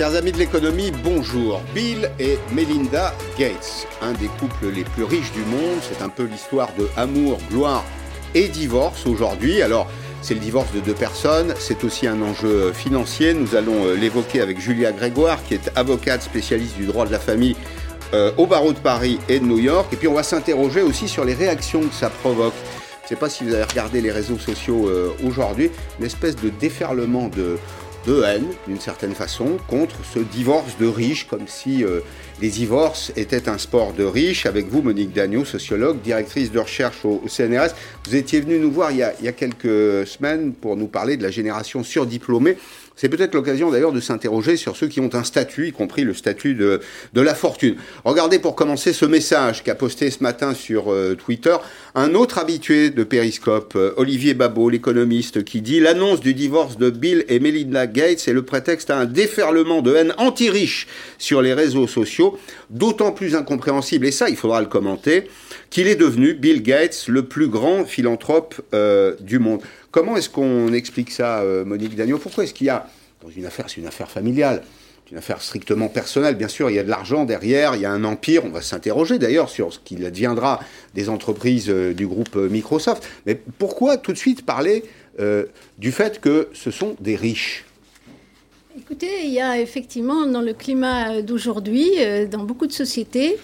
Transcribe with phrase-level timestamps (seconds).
[0.00, 1.60] Chers amis de l'économie, bonjour.
[1.74, 5.76] Bill et Melinda Gates, un des couples les plus riches du monde.
[5.82, 7.84] C'est un peu l'histoire de amour, gloire
[8.34, 9.60] et divorce aujourd'hui.
[9.60, 9.90] Alors,
[10.22, 13.34] c'est le divorce de deux personnes, c'est aussi un enjeu financier.
[13.34, 17.20] Nous allons euh, l'évoquer avec Julia Grégoire, qui est avocate spécialiste du droit de la
[17.20, 17.54] famille
[18.14, 19.92] euh, au barreau de Paris et de New York.
[19.92, 22.54] Et puis on va s'interroger aussi sur les réactions que ça provoque.
[23.02, 26.36] Je ne sais pas si vous avez regardé les réseaux sociaux euh, aujourd'hui, une espèce
[26.36, 27.58] de déferlement de,
[28.06, 32.00] de haine, d'une certaine façon, contre ce divorce de riches, comme si euh,
[32.40, 34.46] les divorces étaient un sport de riches.
[34.46, 37.74] Avec vous, Monique Dagneau, sociologue, directrice de recherche au, CNRS,
[38.06, 41.30] vous étiez venu nous voir il y, a, quelques semaines pour nous parler de la
[41.30, 42.56] génération surdiplômée.
[43.00, 46.12] C'est peut-être l'occasion d'ailleurs de s'interroger sur ceux qui ont un statut, y compris le
[46.12, 46.82] statut de,
[47.14, 47.76] de la fortune.
[48.04, 51.56] Regardez pour commencer ce message qu'a posté ce matin sur euh, Twitter
[51.94, 56.90] un autre habitué de Périscope, euh, Olivier Babot, l'économiste, qui dit l'annonce du divorce de
[56.90, 61.54] Bill et Melinda Gates est le prétexte à un déferlement de haine anti-riche sur les
[61.54, 65.24] réseaux sociaux, d'autant plus incompréhensible, et ça il faudra le commenter,
[65.70, 69.62] qu'il est devenu, Bill Gates, le plus grand philanthrope euh, du monde.
[69.90, 72.18] Comment est-ce qu'on explique ça, euh, Monique Dagneau?
[72.18, 72.86] Pourquoi est-ce qu'il y a,
[73.22, 74.62] dans une affaire, c'est une affaire familiale,
[75.10, 76.36] une affaire strictement personnelle.
[76.36, 78.44] Bien sûr, il y a de l'argent derrière, il y a un empire.
[78.44, 80.60] On va s'interroger d'ailleurs sur ce qu'il adviendra
[80.94, 83.08] des entreprises euh, du groupe euh, Microsoft.
[83.26, 84.84] Mais pourquoi tout de suite parler
[85.76, 87.66] du fait que ce sont des riches?
[88.78, 91.90] Écoutez, il y a effectivement dans le climat d'aujourd'hui,
[92.30, 93.36] dans beaucoup de sociétés,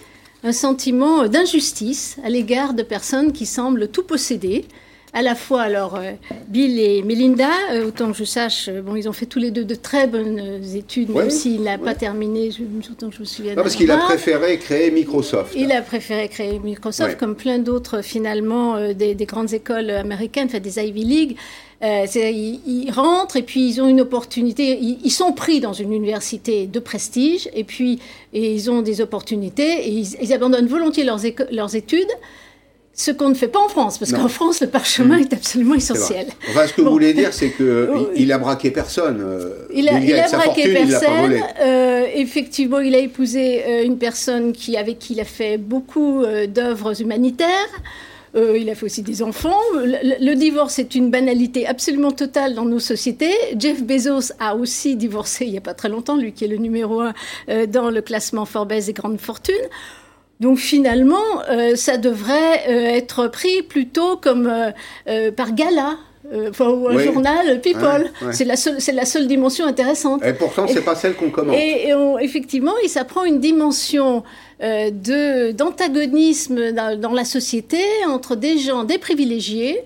[0.43, 4.65] un sentiment d'injustice à l'égard de personnes qui semblent tout posséder,
[5.13, 6.11] à la fois alors euh,
[6.47, 9.51] Bill et Melinda, euh, autant que je sache, euh, bon, ils ont fait tous les
[9.51, 13.25] deux de très bonnes études, même s'il n'a pas terminé, je, autant que je me
[13.25, 13.55] souviens.
[13.55, 15.53] Non, parce qu'il a préféré créer Microsoft.
[15.55, 20.59] Il a préféré créer Microsoft, comme plein d'autres finalement des, des, grandes écoles américaines, enfin
[20.59, 21.37] des Ivy League.
[21.83, 24.79] Euh, ils, ils, rentrent et puis ils ont une opportunité.
[24.81, 27.99] Ils, ils, sont pris dans une université de prestige et puis
[28.33, 31.19] et ils ont des opportunités et ils, ils abandonnent volontiers leurs,
[31.51, 32.09] leurs études
[32.97, 35.21] ce qu'on ne fait pas en France, parce qu'en France, le parchemin mmh.
[35.21, 36.27] est absolument essentiel.
[36.49, 36.87] Enfin, ce que bon.
[36.87, 39.23] vous voulez dire, c'est qu'il il a braqué personne.
[39.73, 41.31] Il a, il a braqué fortune, personne.
[41.31, 45.57] Il euh, effectivement, il a épousé euh, une personne qui, avec qui il a fait
[45.57, 47.69] beaucoup euh, d'œuvres humanitaires.
[48.35, 49.59] Euh, il a fait aussi des enfants.
[49.73, 53.33] Le, le, divorce est une banalité absolument totale dans nos sociétés.
[53.57, 56.57] Jeff Bezos a aussi divorcé il n'y a pas très longtemps, lui qui est le
[56.57, 57.13] numéro un
[57.49, 59.55] euh, dans le classement Forbes des grandes fortunes.
[60.39, 64.51] Donc finalement, euh, ça devrait euh, être pris plutôt comme
[65.07, 65.97] euh, par gala.
[66.49, 67.05] Enfin, ou un oui.
[67.05, 67.85] journal People.
[67.85, 68.33] Ouais, ouais.
[68.33, 70.25] C'est la, seule, la seule dimension intéressante.
[70.25, 71.55] Et pourtant, c'est pas celle qu'on commente.
[71.55, 74.23] Et, et on, effectivement, et ça prend une dimension
[74.59, 79.85] de d'antagonisme dans, dans, la société entre des gens, des privilégiés,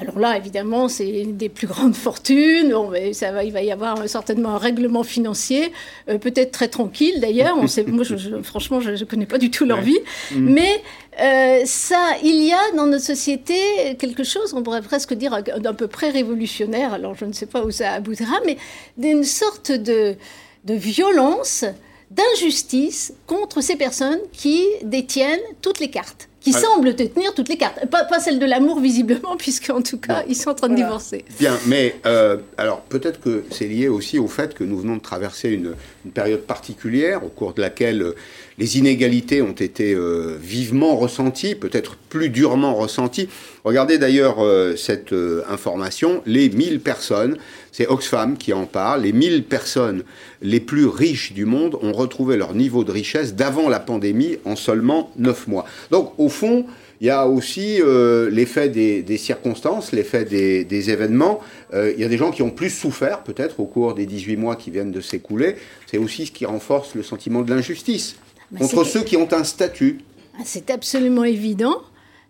[0.00, 2.70] alors là, évidemment, c'est des plus grandes fortunes.
[2.70, 5.72] Bon, ça va, il va y avoir certainement un règlement financier,
[6.08, 7.56] euh, peut-être très tranquille d'ailleurs.
[7.56, 7.66] moi,
[8.04, 9.84] je, je, franchement, je ne connais pas du tout leur ouais.
[9.84, 9.98] vie.
[10.32, 10.52] Mmh.
[10.52, 10.82] Mais
[11.20, 13.54] euh, ça, il y a dans notre société
[13.98, 16.94] quelque chose, on pourrait presque dire, d'un peu près révolutionnaire.
[16.94, 18.56] Alors, je ne sais pas où ça aboutira, mais
[18.96, 20.16] d'une sorte de,
[20.64, 21.64] de violence,
[22.10, 26.58] d'injustice contre ces personnes qui détiennent toutes les cartes qui ah.
[26.58, 27.86] semblent tenir toutes les cartes.
[27.90, 30.26] Pas, pas celle de l'amour, visiblement, puisqu'en tout cas, non.
[30.28, 31.24] ils sont en train de divorcer.
[31.38, 35.02] Bien, mais euh, alors peut-être que c'est lié aussi au fait que nous venons de
[35.02, 35.74] traverser une,
[36.04, 38.14] une, période particulière au cours de laquelle euh,
[38.58, 43.28] les inégalités ont été euh, vivement ressenties, peut-être plus durement ressenties.
[43.64, 47.36] Regardez d'ailleurs euh, cette euh, information, les 1000 personnes,
[47.72, 50.02] c'est Oxfam qui en parle, les 1000 personnes
[50.42, 54.56] les plus riches du monde ont retrouvé leur niveau de richesse d'avant la pandémie en
[54.56, 55.66] seulement 9 mois.
[55.90, 56.66] Donc au fond,
[57.00, 61.40] il y a aussi euh, l'effet des, des, circonstances, l'effet des, des, événements.
[61.72, 64.36] Euh, il y a des gens qui ont plus souffert, peut-être, au cours des 18
[64.36, 65.56] mois qui viennent de s'écouler.
[65.86, 68.16] C'est aussi ce qui renforce le sentiment de l'injustice
[68.58, 70.00] contre ceux qui ont un statut.
[70.34, 71.80] Ah, c'est absolument évident.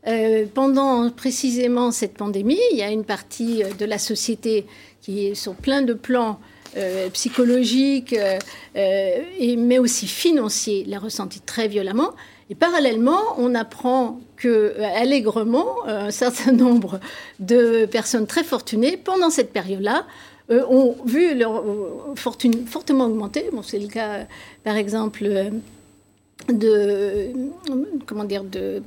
[0.06, 4.67] Euh, pendant précisément cette pandémie, il y a une partie de la société
[5.02, 6.38] qui sur plein de plans
[6.76, 8.14] euh, psychologiques,
[8.76, 9.19] euh,
[9.56, 12.11] mais aussi financiers, l'a ressenti très violemment.
[12.49, 17.00] Et parallèlement, on apprend que allègrement, un certain nombre
[17.41, 20.06] de personnes très fortunées, pendant cette période-là,
[20.50, 21.64] euh, ont vu leur
[22.14, 23.49] fortune fortement augmenter.
[23.52, 24.26] Bon, c'est le cas,
[24.62, 25.29] par exemple,
[26.48, 27.28] de
[28.06, 28.82] comment dire de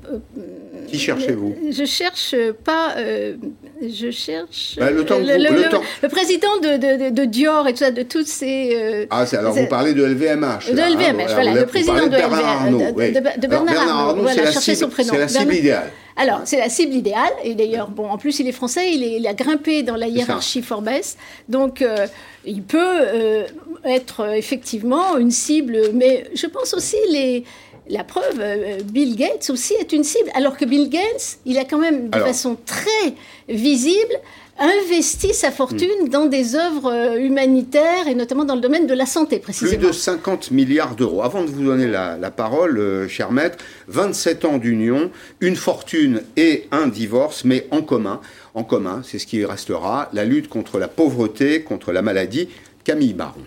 [0.87, 1.55] qui cherchez-vous?
[1.71, 3.35] je cherche pas euh,
[3.81, 5.81] je cherche bah, le, temps le, vous, le, le, temps.
[6.01, 9.37] le président de, de, de, Dior et tout ça de toutes ces euh, ah c'est
[9.37, 13.11] alors vous parlez de LVMH de LVMH hein, voilà, le président de, Bernard Arnault, oui.
[13.11, 15.13] de, Bernard, Bernard Arnault voilà, c'est la, cible, son prénom.
[15.15, 17.33] la cible idéale Alors, c'est la cible idéale.
[17.43, 20.89] Et d'ailleurs, bon, en plus, il est français, il, a grimpé dans la hiérarchie Forbes.
[21.49, 22.07] Donc, euh,
[22.45, 23.45] il peut euh,
[23.83, 25.77] être effectivement une cible.
[25.93, 27.43] Mais je pense aussi les.
[27.89, 31.65] La preuve, euh, Bill Gates aussi est une cible, alors que Bill Gates, il a
[31.65, 33.13] quand même de façon très
[33.49, 34.13] visible
[34.59, 39.05] investi sa fortune dans des œuvres euh, humanitaires et notamment dans le domaine de la
[39.05, 39.79] santé précisément.
[39.79, 41.23] Plus de 50 milliards d'euros.
[41.23, 43.57] Avant de vous donner la, parole, euh, cher maître,
[43.87, 45.11] 27 ans d'union,
[45.41, 48.21] une fortune et un divorce, mais en commun.
[48.53, 52.49] En commun, c'est ce qui restera, la lutte contre la pauvreté, contre la maladie.
[52.83, 53.41] Camille Baron.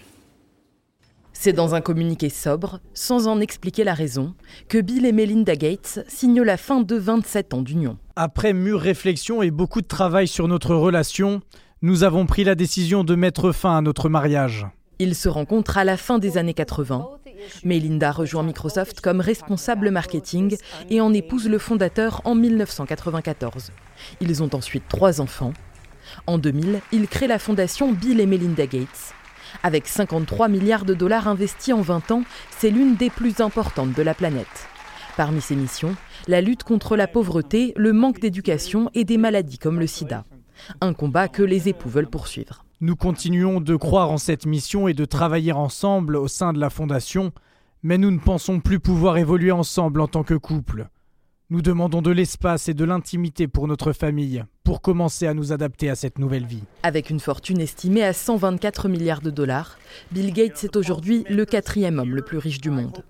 [1.38, 4.34] C'est dans un communiqué sobre, sans en expliquer la raison,
[4.68, 7.98] que Bill et Melinda Gates signent la fin de 27 ans d'union.
[8.16, 11.42] Après mûre réflexion et beaucoup de travail sur notre relation,
[11.82, 14.66] nous avons pris la décision de mettre fin à notre mariage.
[14.98, 17.06] Ils se rencontrent à la fin des années 80.
[17.64, 20.56] Melinda rejoint Microsoft comme responsable marketing
[20.88, 23.72] et en épouse le fondateur en 1994.
[24.22, 25.52] Ils ont ensuite trois enfants.
[26.26, 29.12] En 2000, ils créent la fondation Bill et Melinda Gates.
[29.62, 34.02] Avec 53 milliards de dollars investis en 20 ans, c'est l'une des plus importantes de
[34.02, 34.68] la planète.
[35.16, 35.96] Parmi ses missions,
[36.28, 40.24] la lutte contre la pauvreté, le manque d'éducation et des maladies comme le sida.
[40.80, 42.64] Un combat que les époux veulent poursuivre.
[42.80, 46.68] Nous continuons de croire en cette mission et de travailler ensemble au sein de la
[46.68, 47.32] Fondation,
[47.82, 50.88] mais nous ne pensons plus pouvoir évoluer ensemble en tant que couple.
[51.48, 55.88] Nous demandons de l'espace et de l'intimité pour notre famille, pour commencer à nous adapter
[55.88, 56.64] à cette nouvelle vie.
[56.82, 59.78] Avec une fortune estimée à 124 milliards de dollars,
[60.10, 63.04] Bill Gates est aujourd'hui le quatrième homme le plus riche du monde.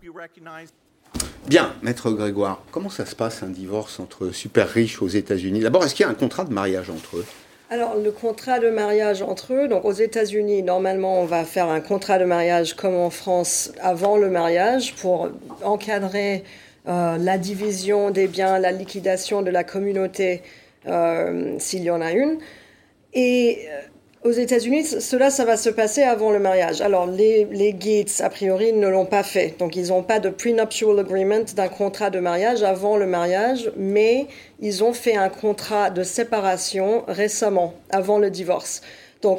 [1.49, 5.61] Bien, maître Grégoire, comment ça se passe un divorce entre super riches aux États-Unis?
[5.61, 7.25] D'abord, est-ce qu'il y a un contrat de mariage entre eux?
[7.71, 11.81] Alors, le contrat de mariage entre eux, donc aux États-Unis, normalement, on va faire un
[11.81, 15.31] contrat de mariage comme en France avant le mariage pour
[15.65, 16.45] encadrer
[16.89, 20.43] euh, la division des biens, la liquidation de la communauté,
[20.87, 22.39] euh, s'il y en a une.
[23.13, 26.81] Et euh, aux États-Unis, cela, ça va se passer avant le mariage.
[26.81, 29.55] Alors, les, les Gates, a priori, ne l'ont pas fait.
[29.59, 34.27] Donc, ils n'ont pas de prenuptial agreement d'un contrat de mariage avant le mariage, mais
[34.61, 38.83] ils ont fait un contrat de séparation récemment, avant le divorce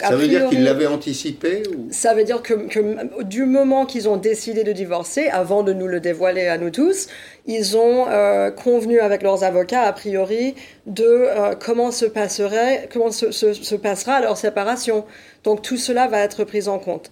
[0.01, 4.63] ça veut dire qu'ils l'avaient anticipé Ça veut dire que, du moment qu'ils ont décidé
[4.63, 7.07] de divorcer, avant de nous le dévoiler à nous tous,
[7.45, 10.55] ils ont euh, convenu avec leurs avocats, a priori,
[10.85, 15.05] de euh, comment se passerait, comment se, se, passera leur séparation.
[15.43, 17.11] Donc tout cela va être pris en compte.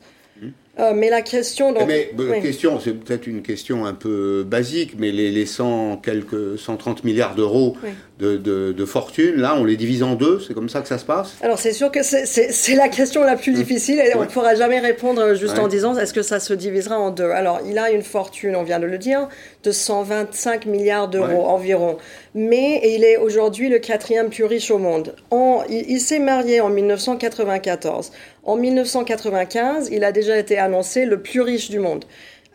[0.78, 1.71] Euh, mais la question.
[1.71, 2.12] Donc, mais
[2.42, 7.36] question, c'est peut-être une question un peu basique, mais les, les 100, quelques 130 milliards
[7.36, 7.78] d'euros
[8.19, 8.38] de,
[8.71, 11.35] de, fortune, là, on les divise en deux, c'est comme ça que ça se passe?
[11.41, 13.56] Alors c'est sûr que c'est la question la plus mmh.
[13.56, 16.97] difficile et on ne pourra jamais répondre juste en disant est-ce que ça se divisera
[16.97, 17.29] en deux?
[17.29, 19.27] Alors il a une fortune, on vient de le dire,
[19.63, 21.97] de 125 milliards d'euros environ,
[22.33, 25.15] mais il est aujourd'hui le quatrième plus riche au monde.
[25.31, 28.11] En, il s'est marié en 1994.
[28.44, 32.06] En 1995, il a déjà été annoncé le plus riche du monde.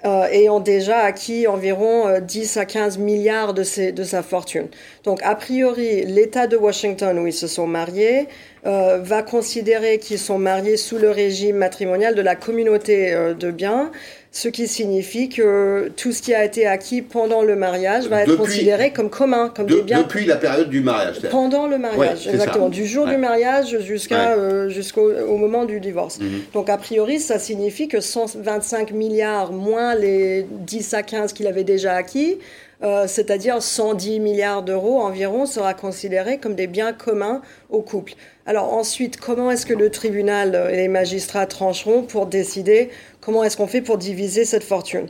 [0.07, 4.69] Euh, ayant déjà acquis environ 10 euh, à 15 milliards de, de sa fortune.
[5.05, 8.27] Donc, a priori, l'État de Washington, où ils se sont mariés,
[8.65, 13.91] euh, va considérer qu'ils sont mariés sous le régime matrimonial de la communauté de biens
[14.33, 18.37] ce qui signifie que tout ce qui a été acquis pendant le mariage va être
[18.37, 20.03] considéré comme commun, comme des biens.
[20.03, 21.17] Depuis la période du mariage.
[21.31, 22.69] Pendant le mariage, exactement.
[22.69, 26.21] Du jour du mariage jusqu'à euh, jusqu'au au moment du divorce.
[26.21, 26.43] Mhm.
[26.55, 31.65] Donc a priori, ça signifie que 125 milliards moins les 10 à 15 qu'il avait
[31.65, 32.39] déjà acquis,
[32.83, 38.15] euh, c'est-à-dire 110 milliards d'euros environ, sera considéré comme des biens communs au couple.
[38.47, 42.89] Alors ensuite, comment est-ce que le tribunal et les magistrats trancheront pour décider
[43.21, 45.09] comment est-ce qu'on fait pour diviser cette fortune?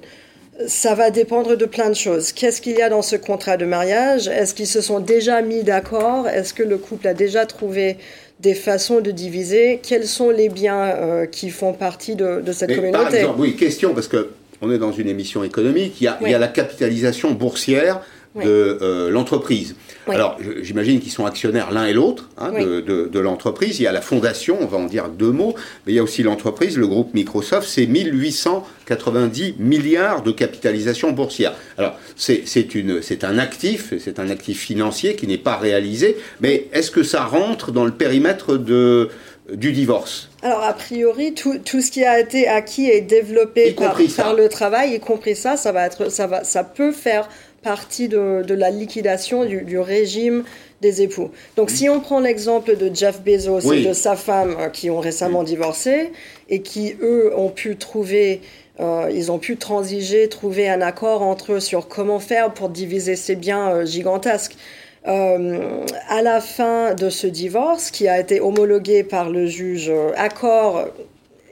[0.66, 2.32] Ça va dépendre de plein de choses.
[2.32, 4.26] Qu'est-ce qu'il y a dans ce contrat de mariage?
[4.28, 6.28] Est-ce qu'ils se sont déjà mis d'accord?
[6.28, 7.96] Est-ce que le couple a déjà trouvé
[8.40, 9.80] des façons de diviser?
[9.82, 13.94] Quels sont les biens euh, qui font partie de, cette communauté Par exemple, oui, question,
[13.94, 14.30] parce que
[14.62, 18.00] on est dans une émission économique, il y a, il y a la capitalisation boursière
[18.36, 19.74] de euh, l'entreprise.
[20.06, 23.80] Alors, j'imagine qu'ils sont actionnaires l'un et l'autre hein, de, de, l'entreprise.
[23.80, 26.02] Il y a la fondation, on va en dire deux mots, mais il y a
[26.02, 31.54] aussi l'entreprise, le groupe Microsoft, c'est 1890 milliards de capitalisation boursière.
[31.76, 37.02] Alors, c'est un actif, c'est un actif financier qui n'est pas réalisé, mais est-ce que
[37.02, 39.10] ça rentre dans le périmètre de,
[39.54, 40.30] du divorce.
[40.42, 44.49] Alors, a priori, tout, tout, ce qui a été acquis et développé par, par, le
[44.49, 47.28] travail, y compris ça, ça, va être, ça, va, ça peut faire
[47.62, 50.45] partie de, de la liquidation du, du, régime
[50.80, 51.30] des époux.
[51.57, 55.00] Donc si on prend l'exemple de Jeff Bezos et de sa femme euh, qui ont
[55.00, 56.12] récemment divorcé
[56.49, 58.40] et qui, eux, ont pu trouver,
[58.80, 63.16] euh, ils ont pu transiger, trouver un accord entre eux sur comment faire pour diviser
[63.16, 64.57] ces biens euh, gigantesques.
[65.04, 70.87] À la fin de ce divorce, qui a été homologué par le juge accord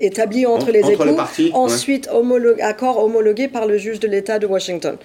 [0.01, 1.17] établi entre les époux,
[1.55, 2.09] ensuite
[2.61, 4.97] accord homologué par le juge de l'État de Washington.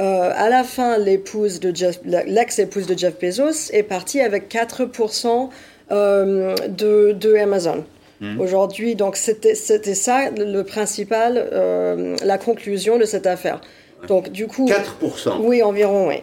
[0.00, 1.72] Euh, à la fin, l'épouse de
[2.04, 5.48] l'ex-épouse de Jeff Bezos est partie avec 4%
[5.90, 7.84] euh, de, de, Amazon.
[8.20, 8.40] Hmm.
[8.40, 13.60] Aujourd'hui, donc c'était ça le principal, euh, la conclusion de cette affaire.
[14.06, 15.40] Donc du coup, 4%.
[15.40, 16.22] Oui, environ, oui.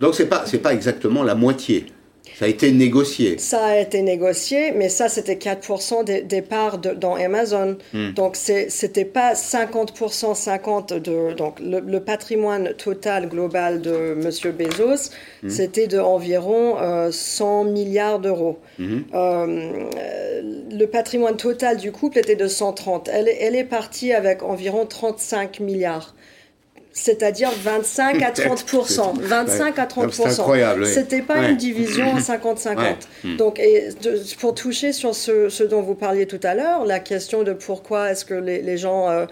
[0.00, 1.86] Donc c'est pas c'est pas exactement la moitié.
[2.36, 3.38] Ça a été négocié.
[3.38, 7.76] Ça a été négocié, mais ça, c'était 4% des, parts dans Amazon.
[7.92, 8.10] Hmm.
[8.10, 11.32] Donc, ce n'était pas 50%, 50% de.
[11.34, 14.52] Donc, le, patrimoine total global de M.
[14.52, 15.10] Bezos,
[15.42, 15.48] hmm.
[15.48, 16.76] c'était d'environ
[17.10, 18.58] 100 euh, milliards d'euros.
[18.80, 19.90] Euh,
[20.70, 23.08] le patrimoine total du couple était de 130.
[23.12, 26.14] Elle, elle est partie avec environ 35 milliards
[26.94, 30.86] c'est-à-dire 25 à 30% 25 à 30 C'est incroyable.
[30.86, 32.76] C'était pas une division 50-50.
[33.24, 33.36] Hmm.
[33.36, 33.88] Donc, et
[34.38, 38.24] pour toucher sur ce, dont vous parliez tout à l'heure, la question de pourquoi est-ce
[38.24, 39.26] que les, gens euh,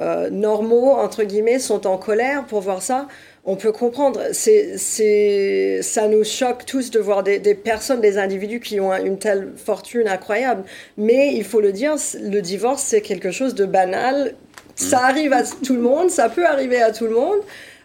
[0.00, 3.08] euh, normaux entre guillemets sont en colère pour voir ça.
[3.48, 8.58] On peut comprendre, c'est, ça nous choque tous de voir des, des, personnes, des individus
[8.58, 10.64] qui ont une telle fortune incroyable.
[10.98, 14.34] Mais il faut le dire, le divorce, c'est quelque chose de banal
[14.76, 17.40] ça arrive à tout le monde, ça peut arriver à tout le monde.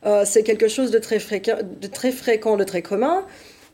[0.05, 3.23] Euh, c'est quelque chose de très, fréquent, de très fréquent, de très commun.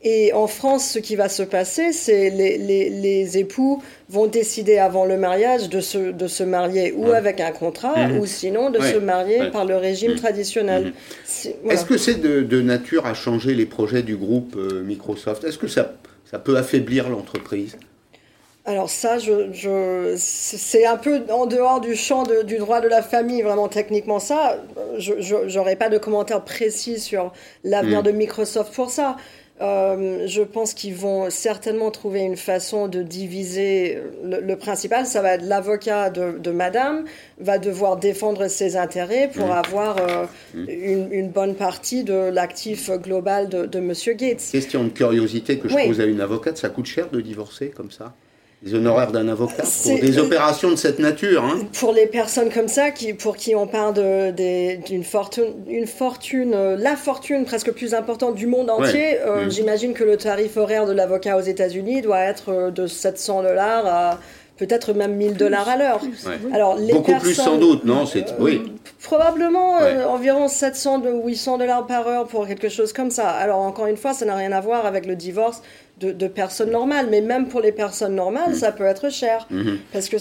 [0.04, 4.78] Et en France, ce qui va se passer, c'est les, les, les, époux vont décider
[4.78, 8.20] avant le mariage de se, de se marier ou avec un contrat, mhm.
[8.20, 10.18] ou sinon de se marier par le régime mhm.
[10.18, 10.84] traditionnel.
[10.84, 11.70] Mhm.
[11.70, 15.42] Est-ce que c'est de, de, nature à changer les projets du groupe euh, Microsoft?
[15.42, 15.94] Est-ce que ça,
[16.30, 17.76] ça peut affaiblir l'entreprise?
[18.68, 23.40] Alors ça, je, c'est un peu en dehors du champ du droit de la famille,
[23.40, 24.58] vraiment techniquement ça.
[24.98, 27.32] Je n'aurai pas de commentaire précis sur
[27.64, 28.04] l'avenir mm.
[28.04, 29.16] de Microsoft pour ça.
[29.62, 35.06] Euh, je pense qu'ils vont certainement trouver une façon de diviser le, principal.
[35.06, 37.04] Ça va être l'avocat de, madame
[37.40, 39.52] va devoir défendre ses intérêts pour mm.
[39.52, 41.10] avoir euh, mm.
[41.10, 44.46] une, bonne partie de l'actif global de, Monsieur Gates.
[44.52, 47.90] Question de curiosité que je pose à une avocate, ça coûte cher de divorcer comme
[47.90, 48.12] ça?
[48.62, 51.44] Les honoraires d'un avocat pour des opérations de cette nature.
[51.44, 51.60] Hein.
[51.78, 53.94] Pour les personnes comme ça, qui, pour qui on parle
[54.34, 59.50] d'une fortune, une fortune euh, la fortune presque plus importante du monde entier, euh, mm.
[59.50, 63.86] j'imagine que le tarif horaire de l'avocat aux États-Unis doit être euh, de 700 dollars
[63.86, 64.18] à
[64.56, 66.00] peut-être même 1000 dollars à l'heure.
[66.52, 68.04] Alors les Beaucoup plus sans doute, non
[68.40, 68.60] oui.
[69.04, 69.76] Probablement
[70.08, 73.28] environ 700 ou 800 dollars par heure pour quelque chose comme ça.
[73.28, 75.62] Alors encore une fois, ça n'a rien à voir avec le divorce
[76.00, 77.08] de, personnes normales.
[77.10, 78.54] Mais même pour les personnes normales, mm.
[78.54, 79.46] ça peut être cher.
[79.52, 79.76] Mm-hmm.
[79.92, 80.16] Parce que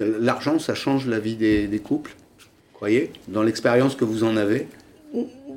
[0.00, 2.14] L'argent, ça change la vie des, couples,
[2.74, 4.66] croyez Dans l'expérience que vous en avez?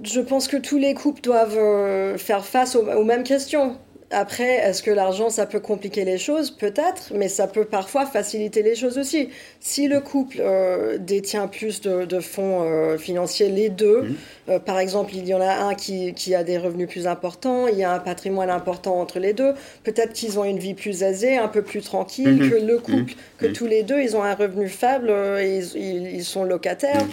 [0.03, 3.77] Je pense que tous les couples doivent euh, faire face aux mêmes questions.
[4.11, 6.51] Après, est-ce que l'argent, ça peut compliquer les choses?
[6.51, 9.29] Peut-être, mais ça peut parfois faciliter les choses aussi.
[9.59, 14.15] Si le couple euh, détient plus de, fonds euh, financiers, les deux, mmh.
[14.49, 17.67] euh, par exemple, il y en a un qui, qui, a des revenus plus importants,
[17.67, 21.01] il y a un patrimoine important entre les deux, peut-être qu'ils ont une vie plus
[21.01, 22.49] aisée, un peu plus tranquille mmh.
[22.51, 23.39] que le couple, mmh.
[23.39, 27.05] que tous les deux, ils ont un revenu faible, et ils, ils, sont locataires.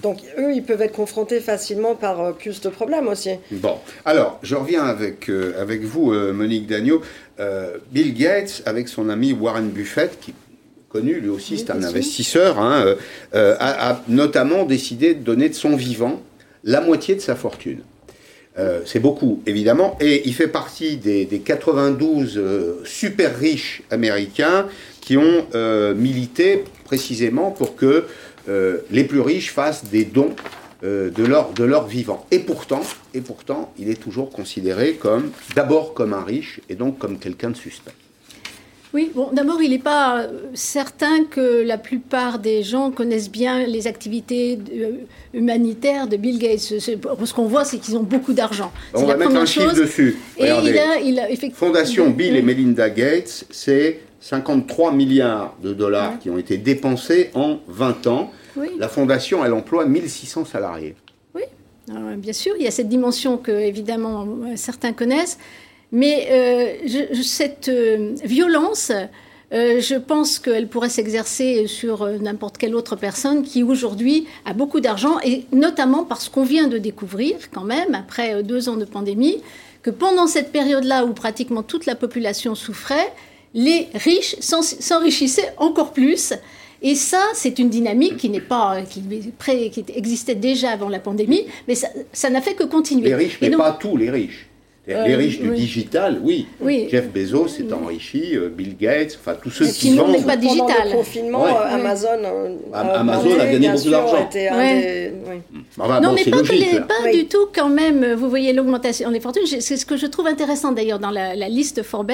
[0.00, 3.30] Donc, eux, ils peuvent être confrontés facilement par plus de problèmes aussi.
[3.50, 7.02] Bon, alors, je reviens avec, avec vous, Monique Dagneau,
[7.40, 10.34] euh, Bill Gates, avec son ami Warren Buffett, qui
[10.88, 12.94] connu lui aussi, c'est un investisseur, hein, euh,
[13.34, 16.22] euh, a, notamment décidé de donner de son vivant
[16.64, 17.80] la moitié de sa fortune.
[18.86, 24.66] c'est beaucoup, évidemment, et il fait partie des, 92 super riches américains
[25.02, 25.46] qui ont
[25.94, 28.06] milité précisément pour que
[28.90, 30.34] les plus riches fassent des dons
[30.86, 32.24] euh, de, leur, de leur vivant.
[32.30, 36.98] Et pourtant, et pourtant, il est toujours considéré comme d'abord comme un riche et donc
[36.98, 37.92] comme quelqu'un de suspect.
[38.94, 43.66] Oui, bon, d'abord, il n'est pas euh, certain que la plupart des gens connaissent bien
[43.66, 44.92] les activités euh,
[45.34, 46.60] humanitaires de Bill Gates.
[46.60, 48.72] Ce qu'on voit, c'est qu'ils ont beaucoup d'argent.
[48.94, 50.16] On va mettre un chiffre dessus.
[50.38, 51.68] Et il a, il a effectivement...
[51.68, 57.58] Fondation Bill et Melinda Gates, c'est 53 milliards de dollars qui ont été dépensés en
[57.68, 58.30] 20 ans.
[58.78, 60.94] La fondation, elle emploie 1600 salariés.
[61.34, 61.42] Oui,
[62.16, 65.38] bien sûr, il y a cette dimension que, évidemment, certains connaissent.
[65.92, 68.90] Mais euh, cette euh, violence,
[69.52, 74.80] euh, je pense qu'elle pourrait s'exercer sur n'importe quelle autre personne qui aujourd'hui a beaucoup
[74.80, 79.38] d'argent, et notamment parce qu'on vient de découvrir, quand même, après deux ans de pandémie,
[79.82, 83.12] que pendant cette période-là où pratiquement toute la population souffrait,
[83.54, 86.34] les riches s'enrichissaient encore plus
[86.88, 89.02] et ça, c'est une dynamique qui n'est pas qui,
[89.70, 93.08] qui, existait déjà avant la pandémie, mais ça n'a fait que continuer.
[93.08, 94.46] Les riches, mais pas tous les riches.
[94.86, 96.46] Les riches du digital, oui.
[96.90, 100.12] Jeff Bezos s'est enrichi, Bill Gates, enfin tous ceux qui vendent.
[100.12, 100.66] n'est pas digital.
[100.66, 102.08] Pendant le confinement, Amazon,
[102.72, 104.28] Amazon a gagné beaucoup d'argent.
[106.02, 106.42] non, mais pas,
[107.02, 108.14] pas du tout quand même.
[108.14, 109.46] Vous voyez l'augmentation des fortunes.
[109.46, 112.12] C'est ce que je trouve intéressant d'ailleurs dans la, liste Forbes,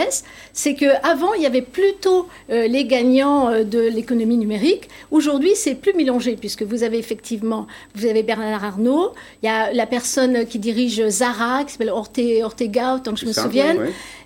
[0.52, 4.88] c'est que avant il y avait plutôt les gagnants de l'économie numérique.
[5.10, 9.12] Aujourd'hui, c'est plus mélangé puisque vous avez effectivement, vous avez Bernard Arnault,
[9.42, 11.92] il y a la personne qui dirige Zara, qui s'appelle
[12.62, 13.78] Ortega, autant que je me souvienne.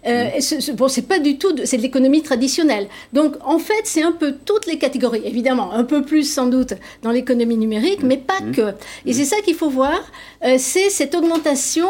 [0.07, 0.31] Euh,
[0.75, 2.89] bon, c'est pas du tout, c'est de l'économie traditionnelle.
[3.13, 5.23] Donc, en fait, c'est un peu toutes les catégories.
[5.25, 8.53] Évidemment, un peu plus sans doute dans l'économie numérique, mais pas mmh.
[8.53, 8.75] que.
[9.05, 10.01] Et c'est ça qu'il faut voir,
[10.45, 11.89] euh, c'est cette augmentation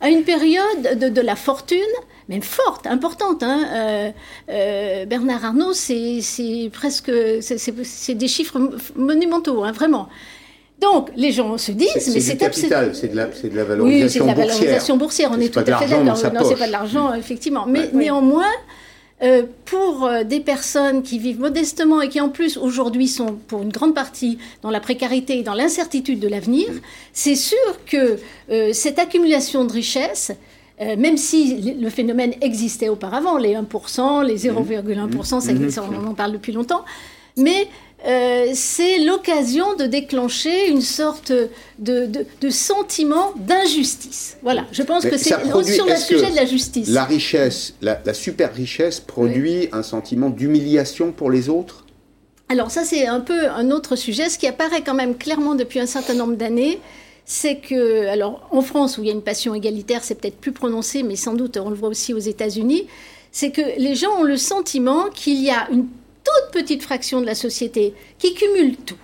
[0.00, 1.78] à une période de, la fortune,
[2.28, 3.42] même forte, importante.
[3.42, 4.12] Hein.
[4.48, 8.60] Euh, Bernard Arnault, c'est presque, c'est des chiffres
[8.94, 10.08] monumentaux, hein, vraiment.
[10.80, 14.04] Donc, les gens se disent, mais c'est capital, c'est de, la, de la valorisation boursière.
[14.04, 16.04] Oui, c'est de la valorisation boursière, on est, tout à fait d'accord.
[16.04, 17.16] Non, c'est pas de l'argent, mm.
[17.18, 17.66] effectivement.
[17.66, 18.52] Mais néanmoins,
[19.20, 23.62] euh, pour euh, des personnes qui vivent modestement et qui en plus aujourd'hui sont pour
[23.62, 26.80] une grande partie dans la précarité et dans l'incertitude de l'avenir, mm.
[27.12, 28.18] c'est sûr que
[28.50, 30.32] euh, cette accumulation de richesses,
[30.80, 36.04] même si le phénomène existait auparavant, les 1%, les 0,1%, ça, mm.
[36.04, 36.84] on en parle depuis longtemps,
[37.36, 37.66] mais
[38.06, 41.32] euh, c'est l'occasion de déclencher une sorte
[41.78, 44.36] de, sentiment d'injustice.
[44.42, 46.88] Voilà, je pense que c'est sur le sujet de la justice.
[46.90, 51.86] La richesse, la, super richesse produit un sentiment d'humiliation pour les autres?
[52.48, 54.28] Alors ça, c'est un peu un autre sujet.
[54.28, 56.78] Ce qui apparaît quand même clairement depuis un certain nombre d'années,
[57.24, 60.52] c'est que, alors en France, où il y a une passion égalitaire, c'est peut-être plus
[60.52, 62.86] prononcé, mais sans doute on le voit aussi aux États-Unis,
[63.32, 65.86] c'est que les gens ont le sentiment qu'il y a une
[66.28, 68.96] toute petite fraction de la société qui cumule tout.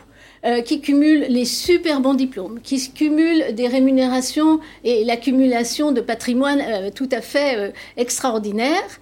[0.45, 6.61] Euh, qui cumule les super bons diplômes, qui cumule des rémunérations et l'accumulation de patrimoine
[6.61, 9.01] euh, tout à fait euh, extraordinaire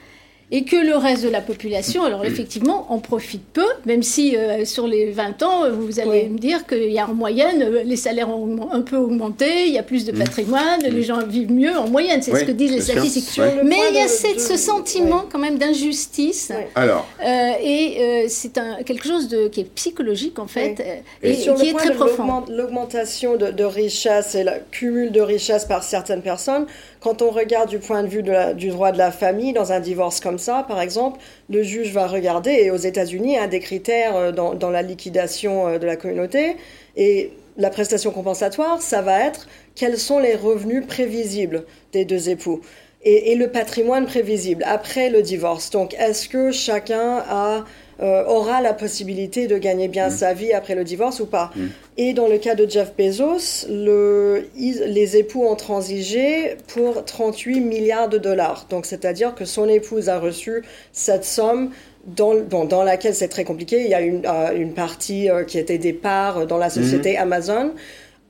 [0.54, 4.66] et que le reste de la population, alors effectivement, en profite peu, même si euh,
[4.66, 7.96] sur les 20 ans, vous allez me dire qu'il y a en moyenne, euh, les
[7.96, 10.18] salaires ont un peu augmenté, il y a plus de mm.
[10.18, 10.94] patrimoine, mm.
[10.94, 13.40] les gens vivent mieux en moyenne, c'est ce que disent les statistiques.
[13.64, 16.52] Mais il y a ce sentiment quand même d'injustice.
[16.74, 17.08] Alors.
[17.24, 18.52] Euh, et c'est
[18.84, 22.44] quelque chose de, qui est psychologique en fait, et, qui est très profond.
[22.50, 26.66] L'augmentation de, de richesse et le cumul de richesse par certaines personnes,
[27.02, 30.20] quand on regarde du point de vue du droit de la famille, dans un divorce
[30.20, 31.18] comme ça, par exemple,
[31.50, 35.78] le juge va regarder, et aux États-Unis, un des critères euh, dans, la liquidation euh,
[35.78, 36.56] de la communauté,
[36.96, 42.60] et la prestation compensatoire, ça va être quels sont les revenus prévisibles des deux époux.
[43.04, 45.70] Et, et, le patrimoine prévisible après le divorce.
[45.70, 47.64] Donc, est-ce que chacun a
[48.02, 50.10] euh, aura la possibilité de gagner bien mm.
[50.10, 51.52] sa vie après le divorce ou pas.
[51.54, 51.66] Mm.
[51.98, 58.08] Et dans le cas de Jeff Bezos, le, les époux ont transigé pour 38 milliards
[58.08, 58.66] de dollars.
[58.70, 61.70] Donc, c'est-à-dire que son épouse a reçu cette somme
[62.04, 62.34] dans,
[62.64, 63.84] dans laquelle c'est très compliqué.
[63.84, 67.14] Il y a une, euh, une partie euh, qui était des parts dans la société
[67.14, 67.22] mm.
[67.22, 67.72] Amazon.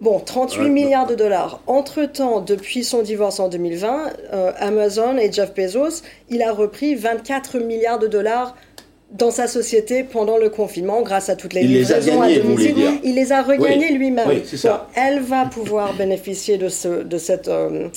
[0.02, 1.60] Bon, 38 milliards de dollars.
[1.66, 4.10] Entre-temps, depuis son divorce en 2020,
[4.58, 8.56] Amazon et Jeff Bezos, il a repris 24 milliards de dollars
[9.12, 12.86] dans sa société pendant le confinement grâce à toutes les il livraisons les a gagnés,
[12.86, 14.28] à Il les a regagnés lui-même.
[14.94, 17.88] elle va pouvoir bénéficier de, ce, de cette euh,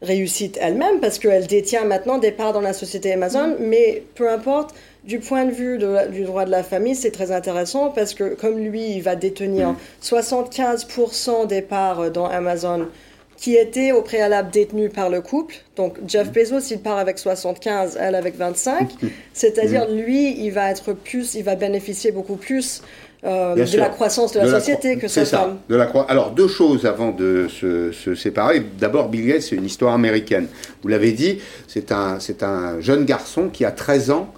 [0.00, 3.56] réussite elle-même parce qu'elle détient maintenant des parts dans la société Amazon, mm.
[3.60, 4.74] mais peu importe.
[5.02, 5.78] Du point de vue
[6.12, 9.74] du droit de la famille, c'est très intéressant parce que comme lui, il va détenir
[10.02, 11.46] 75% mm.
[11.46, 12.86] des parts dans Amazon
[13.40, 15.54] qui était au préalable détenu par le couple.
[15.74, 16.32] Donc Jeff mm.
[16.32, 18.90] Bezos, il part avec 75, elle avec 25.
[19.32, 19.96] C'est-à-dire, mm.
[19.96, 22.82] lui, il va être plus, il va bénéficier beaucoup plus
[23.24, 25.58] euh, de la croissance de la, société que sa femme.
[25.70, 28.62] De la Alors, deux choses avant de se, séparer.
[28.78, 30.46] D'abord, Bill Gates, c'est une histoire américaine.
[30.82, 34.34] Vous l'avez dit, c'est un, un jeune garçon qui, a 13 ans,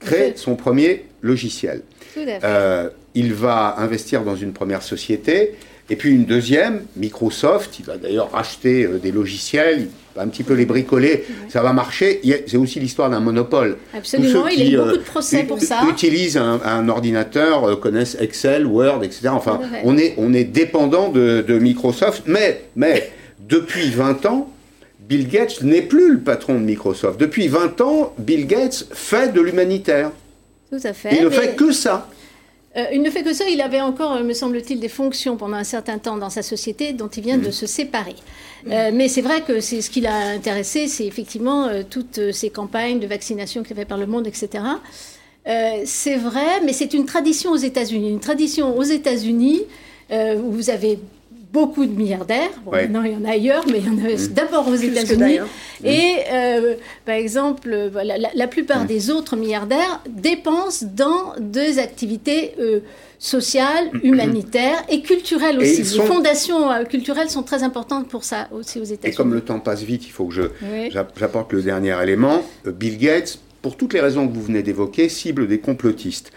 [0.00, 1.82] crée son premier logiciel.
[2.16, 5.54] Euh, il va investir dans une première société
[5.88, 10.28] et puis une deuxième, Microsoft, il va d'ailleurs racheter euh, des logiciels, il va un
[10.28, 12.20] petit peu les bricoler, ça va marcher.
[12.46, 13.76] C'est aussi l'histoire d'un monopole.
[13.94, 15.82] Absolument, il y a beaucoup de procès pour ça.
[15.88, 19.28] utilisent un, ordinateur, euh, connaissent Excel, Word, etc.
[19.30, 23.12] Enfin, on est, on est dépendant de, Microsoft, mais, mais
[23.48, 24.50] depuis 20 ans,
[25.08, 27.20] Bill Gates n'est plus le patron de Microsoft.
[27.20, 30.10] Depuis 20 ans, Bill Gates fait de l'humanitaire.
[30.68, 31.16] Tout à fait.
[31.16, 32.08] Il ne fait que ça.
[32.76, 35.56] Euh, il ne fait que ça, il avait encore, euh, me semble-t-il, des fonctions pendant
[35.56, 37.52] un certain temps dans sa société dont il vient de mhm.
[37.52, 38.16] se séparer.
[38.70, 42.98] Euh, mais c'est vrai que c'est ce qui l'a intéressé, c'est effectivement toutes ces campagnes
[42.98, 44.64] de vaccination qu'il fait par le monde, etc.
[45.84, 48.10] c'est vrai, mais c'est une tradition aux États-Unis.
[48.10, 49.62] Une tradition aux États-Unis
[50.10, 50.98] où vous avez
[51.56, 52.50] beaucoup de milliardaires.
[52.66, 54.34] Bon, Maintenant, il y en a ailleurs, mais il y en a mm.
[54.34, 55.38] d'abord aux États-Unis.
[55.82, 56.74] Et euh,
[57.06, 57.90] par exemple, euh,
[58.34, 58.86] la, plupart mm.
[58.86, 62.80] des autres milliardaires dépensent dans des activités euh,
[63.18, 65.82] sociales, humanitaires et culturelles aussi.
[65.82, 69.14] Les fondations culturelles sont très importantes pour ça aussi aux États-Unis.
[69.14, 70.42] Et comme le temps passe vite, il faut que je,
[70.90, 72.42] j'apporte le dernier élément.
[72.66, 76.32] Bill Gates, pour toutes les raisons que vous venez d'évoquer, cible des complotistes.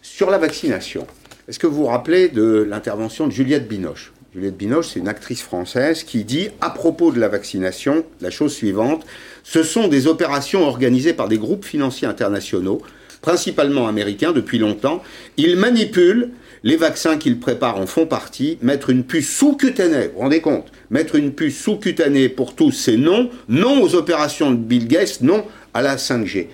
[0.00, 1.06] Sur la vaccination,
[1.46, 4.12] est-ce que vous vous rappelez de l'intervention de Juliette Binoche?
[4.34, 8.54] Juliette Binoche, c'est une actrice française qui dit à propos de la vaccination la chose
[8.54, 9.04] suivante
[9.42, 12.80] ce sont des opérations organisées par des groupes financiers internationaux,
[13.20, 15.02] principalement américains depuis longtemps.
[15.36, 16.30] Ils manipulent
[16.62, 18.58] les vaccins qu'ils préparent en font partie.
[18.62, 20.70] Mettre une puce sous-cutanée, vous vous rendez compte?
[20.90, 23.30] Mettre une puce sous-cutanée pour tous, c'est non.
[23.48, 26.46] Non aux opérations de Bill Gates, non à la 5G.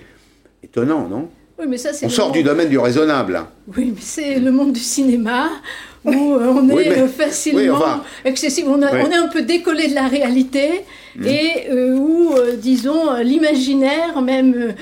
[0.63, 1.29] Étonnant, non?
[1.59, 3.41] Oui, mais ça, On sort du domaine du raisonnable.
[3.75, 5.49] Oui, mais c'est le monde du cinéma
[6.05, 10.85] où euh, on est facilement excessif, on, est un peu décollé de la réalité
[11.15, 11.25] mm.
[11.25, 14.73] et euh, où, euh, disons, l'imaginaire, même,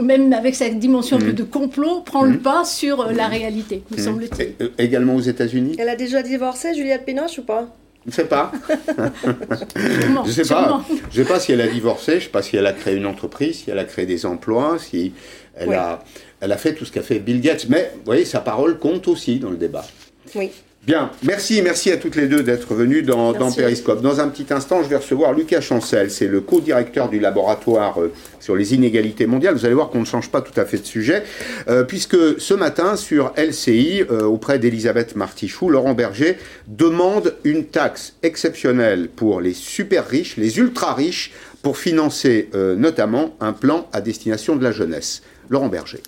[0.00, 1.34] même avec sa dimension un peu mm.
[1.34, 2.42] de complot, prend le mm.
[2.42, 4.70] pas sur la réalité, me semble-t-il.
[4.78, 5.76] Également aux États-Unis?
[5.78, 7.68] Elle a déjà divorcé, Juliette Pénoche, ou pas?
[8.04, 8.50] Je ne sais pas.
[9.76, 10.84] je ne sais pas.
[11.10, 12.96] Je sais pas si elle a divorcé, je ne sais pas si elle a créé
[12.96, 15.12] une entreprise, si elle a créé des emplois, si
[15.54, 16.02] elle, a,
[16.40, 17.66] elle a fait tout ce qu'a fait Bill Gates.
[17.68, 19.84] Mais vous voyez, sa parole compte aussi dans le débat.
[20.34, 20.50] Oui.
[20.84, 24.02] Bien, merci, merci à toutes les deux d'être venues dans, dans, Periscope.
[24.02, 28.12] Dans un petit instant, je vais recevoir Lucas Chancel, c'est le co-directeur du laboratoire euh,
[28.40, 29.54] sur les inégalités mondiales.
[29.54, 31.22] Vous allez voir qu'on ne change pas tout à fait de sujet,
[31.68, 38.14] euh, puisque ce matin, sur LCI, euh, auprès d'Elisabeth Martichoux, Laurent Berger demande une taxe
[38.24, 41.30] exceptionnelle pour les super riches, les ultra riches,
[41.62, 45.22] pour financer notamment un plan à destination de la jeunesse.
[45.48, 46.00] Laurent Berger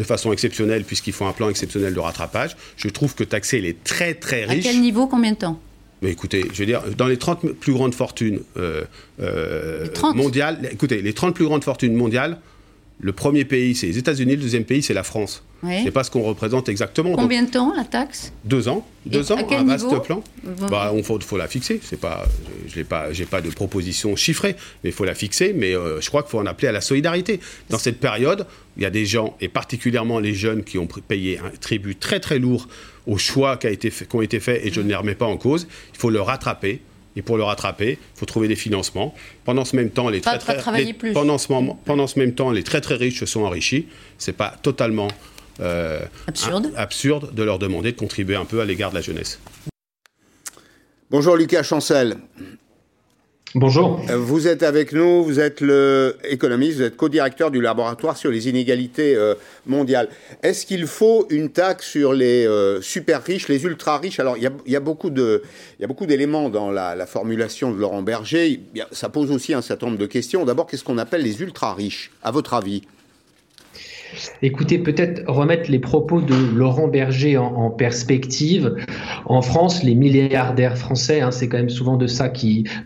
[0.00, 2.56] de façon exceptionnelle, puisqu'ils font un plan exceptionnel de rattrapage.
[2.76, 4.66] Je trouve que taxer les très très riches.
[4.66, 5.60] À quel niveau, combien de temps?
[6.02, 8.84] Mais écoutez, je veux dire, dans les 30 plus grandes fortunes euh,
[9.20, 12.38] euh, mondiales, écoutez, les 30 plus grandes fortunes mondiales,
[13.02, 15.42] le premier pays, c'est les États-Unis, le deuxième pays, c'est la France.
[15.62, 15.80] Oui.
[15.84, 17.14] C'est pas ce qu'on représente exactement.
[17.14, 18.32] Combien de temps la taxe?
[18.44, 18.86] Deux ans.
[19.06, 20.22] Deux ans, un vaste plan.
[20.70, 21.80] Bah, il faut, la fixer.
[21.82, 22.24] C'est pas,
[22.66, 25.54] je n'ai pas, j'ai pas de proposition chiffrée, mais il faut la fixer.
[25.54, 27.40] Mais euh, je crois qu'il faut en appeler à la solidarité.
[27.70, 31.38] Dans cette période, il y a des gens, et particulièrement les jeunes, qui ont payé
[31.38, 32.68] un tribut très très lourd
[33.06, 35.26] aux choix qui, a été qui ont été faits, et je ne les remets pas
[35.26, 35.66] en cause.
[35.94, 36.80] Il faut le rattraper.
[37.16, 39.14] Et pour le rattraper, il faut trouver des financements.
[39.44, 40.56] Pendant ce même temps, les très, très,
[41.12, 43.86] pendant, ce moment, pendant ce même temps, les très très riches se sont enrichis.
[44.18, 45.08] C'est pas totalement
[45.60, 46.72] euh, absurde.
[46.76, 49.40] absurde de leur demander de contribuer un peu à l'égard de la jeunesse.
[51.10, 52.16] Bonjour Lucas Chancel.
[53.56, 54.00] Bonjour.
[54.08, 58.30] Euh, vous êtes avec nous, vous êtes le économiste, vous êtes co-directeur du laboratoire sur
[58.30, 59.34] les inégalités euh,
[59.66, 60.08] mondiales.
[60.44, 64.20] Est-ce qu'il faut une taxe sur les euh, super riches, les ultra riches?
[64.20, 68.60] Alors, il y, a, beaucoup d'éléments dans la, formulation de Laurent Berger.
[68.92, 70.44] ça pose aussi un certain nombre de questions.
[70.44, 72.82] D'abord, qu'est-ce qu'on appelle les ultra riches, à votre avis?
[74.42, 78.76] Écoutez, peut-être remettre les propos de Laurent Berger en, perspective.
[79.26, 82.30] En France, les milliardaires français, hein, c'est quand même souvent de ça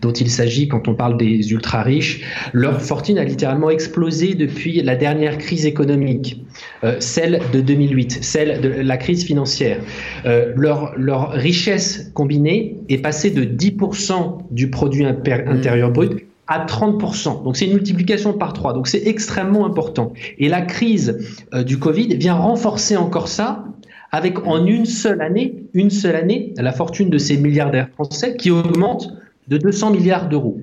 [0.01, 2.23] dont il s'agit quand on parle des ultra riches.
[2.53, 6.43] Leur fortune a littéralement explosé depuis la dernière crise économique,
[6.83, 9.79] euh, celle de 2008, celle de la crise financière.
[10.25, 17.43] Euh, leur, leur richesse combinée est passée de 10% du produit intérieur brut à 30%.
[17.43, 18.73] Donc c'est une multiplication par 3.
[18.73, 20.13] Donc c'est extrêmement important.
[20.37, 21.19] Et la crise
[21.53, 23.65] euh, du Covid vient renforcer encore ça
[24.11, 28.51] avec en une seule année, une seule année, la fortune de ces milliardaires français qui
[28.51, 29.09] augmente
[29.47, 30.59] de 200 milliards d'euros.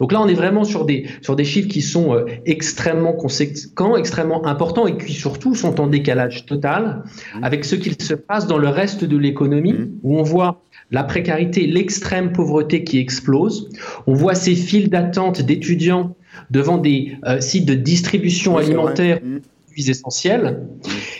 [0.00, 3.96] Donc là, on est vraiment sur des, sur des chiffres qui sont euh, extrêmement conséquents,
[3.96, 7.02] extrêmement importants et qui surtout sont en décalage total
[7.42, 9.90] avec ce qu'il se passe dans le reste de l'économie mmh.
[10.02, 13.68] où on voit la précarité, l'extrême pauvreté qui explose.
[14.06, 16.16] On voit ces files d'attente d'étudiants
[16.50, 19.38] devant des euh, sites de distribution alimentaire mmh.
[19.76, 20.60] essentiels.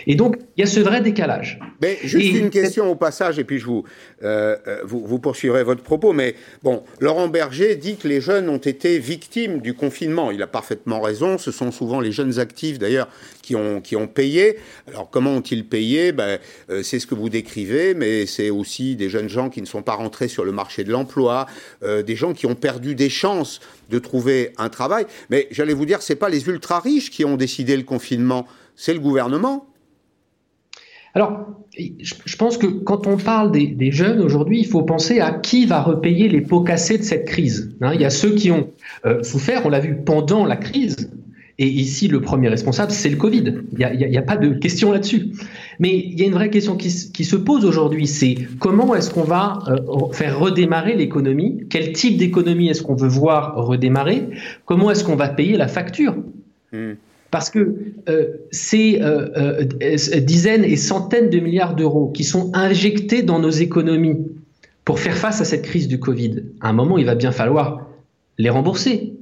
[0.07, 1.59] Et donc, il y a ce vrai décalage.
[1.83, 3.85] Mais juste une question au passage, et puis je vous,
[4.23, 6.13] euh, euh, vous, vous, poursuivrez votre propos.
[6.13, 10.31] Mais bon, Laurent Berger dit que les jeunes ont été victimes du confinement.
[10.31, 11.37] Il a parfaitement raison.
[11.37, 13.09] Ce sont souvent les jeunes actifs, d'ailleurs,
[13.83, 14.57] qui ont, payé.
[14.87, 16.13] Alors, comment ont-ils payé?
[16.13, 16.39] Ben,
[16.71, 19.83] euh, C'est ce que vous décrivez, mais c'est aussi des jeunes gens qui ne sont
[19.83, 21.47] pas rentrés sur le marché de l'emploi,
[21.83, 25.07] des gens qui ont perdu des chances de trouver un travail.
[25.31, 28.95] Mais j'allais vous dire, c'est pas les ultra riches qui ont décidé le confinement, c'est
[28.95, 29.67] le gouvernement.
[31.15, 35.67] Alors, je pense que quand on parle des, jeunes aujourd'hui, il faut penser à qui
[35.67, 37.77] va repayer les pots cassés de cette crise.
[37.81, 37.93] Hein.
[37.95, 38.71] il y a ceux qui ont
[39.07, 41.11] euh, souffert, on l'a vu pendant la crise,
[41.61, 43.55] Et ici, le premier responsable, c'est le Covid.
[43.77, 45.33] Il n'y a, pas de question là-dessus.
[45.81, 49.25] Mais il y a une vraie question qui, se pose aujourd'hui, c'est comment est-ce qu'on
[49.25, 49.77] va euh,
[50.13, 51.65] faire redémarrer l'économie?
[51.69, 54.29] Quel type d'économie est-ce qu'on veut voir redémarrer?
[54.67, 56.15] Comment est-ce qu'on va payer la facture?
[56.73, 56.93] Hmm.
[57.33, 57.75] Parce que
[58.09, 59.65] euh, ces euh,
[60.21, 64.17] dizaines et centaines de milliards d'euros qui sont injectés dans nos économies
[64.85, 67.89] pour faire face à cette crise du Covid, à un moment, il va bien falloir
[68.39, 69.13] les rembourser.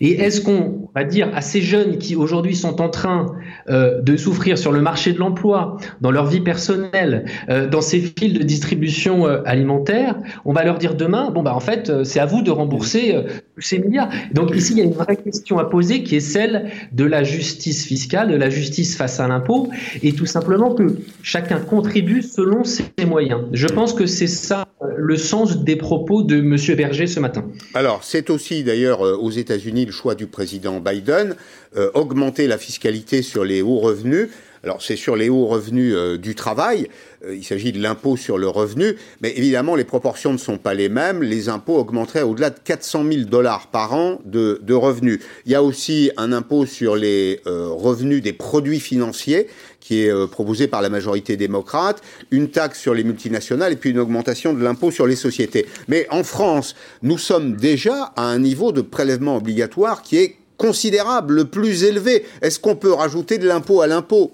[0.00, 3.36] Et est-ce qu'on va dire à ces jeunes qui aujourd'hui sont en train
[3.68, 8.00] euh, de souffrir sur le marché de l'emploi, dans leur vie personnelle, euh, dans ces
[8.00, 12.18] fils de distribution euh, alimentaire, on va leur dire demain, bon bah en fait c'est
[12.18, 13.14] à vous de rembourser
[13.58, 14.08] ces milliards.
[14.32, 17.24] Donc ici il y a une vraie question à poser qui est celle de la
[17.24, 19.68] justice fiscale, de la justice face à l'impôt,
[20.02, 23.42] et tout simplement que chacun contribue selon ses moyens.
[23.52, 26.56] Je pense que c'est ça le sens des propos de M.
[26.76, 27.44] Berger ce matin.
[27.74, 31.36] Alors c'est aussi d'ailleurs aux États-Unis le choix du président Biden,
[31.76, 34.28] euh, augmenter la fiscalité sur les hauts revenus.
[34.64, 36.88] Alors c'est sur les hauts revenus euh, du travail,
[37.24, 40.74] euh, il s'agit de l'impôt sur le revenu, mais évidemment les proportions ne sont pas
[40.74, 41.22] les mêmes.
[41.22, 45.20] Les impôts augmenteraient au-delà de 400 000 dollars par an de, revenus.
[45.44, 49.48] Il y a aussi un impôt sur les revenus des produits financiers
[49.80, 54.00] qui est proposé par la majorité démocrate, une taxe sur les multinationales et puis une
[54.00, 55.66] augmentation de l'impôt sur les sociétés.
[55.86, 61.34] Mais en France, nous sommes déjà à un niveau de prélèvement obligatoire qui est considérable,
[61.34, 62.24] le plus élevé.
[62.42, 64.32] Est-ce qu'on peut rajouter de l'impôt à l'impôt?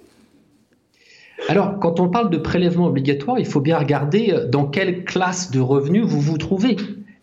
[1.48, 5.50] Alors, quand on parle de prélèvement obligatoire, il faut bien regarder euh, dans quelle classe
[5.50, 6.76] de revenus vous vous trouvez.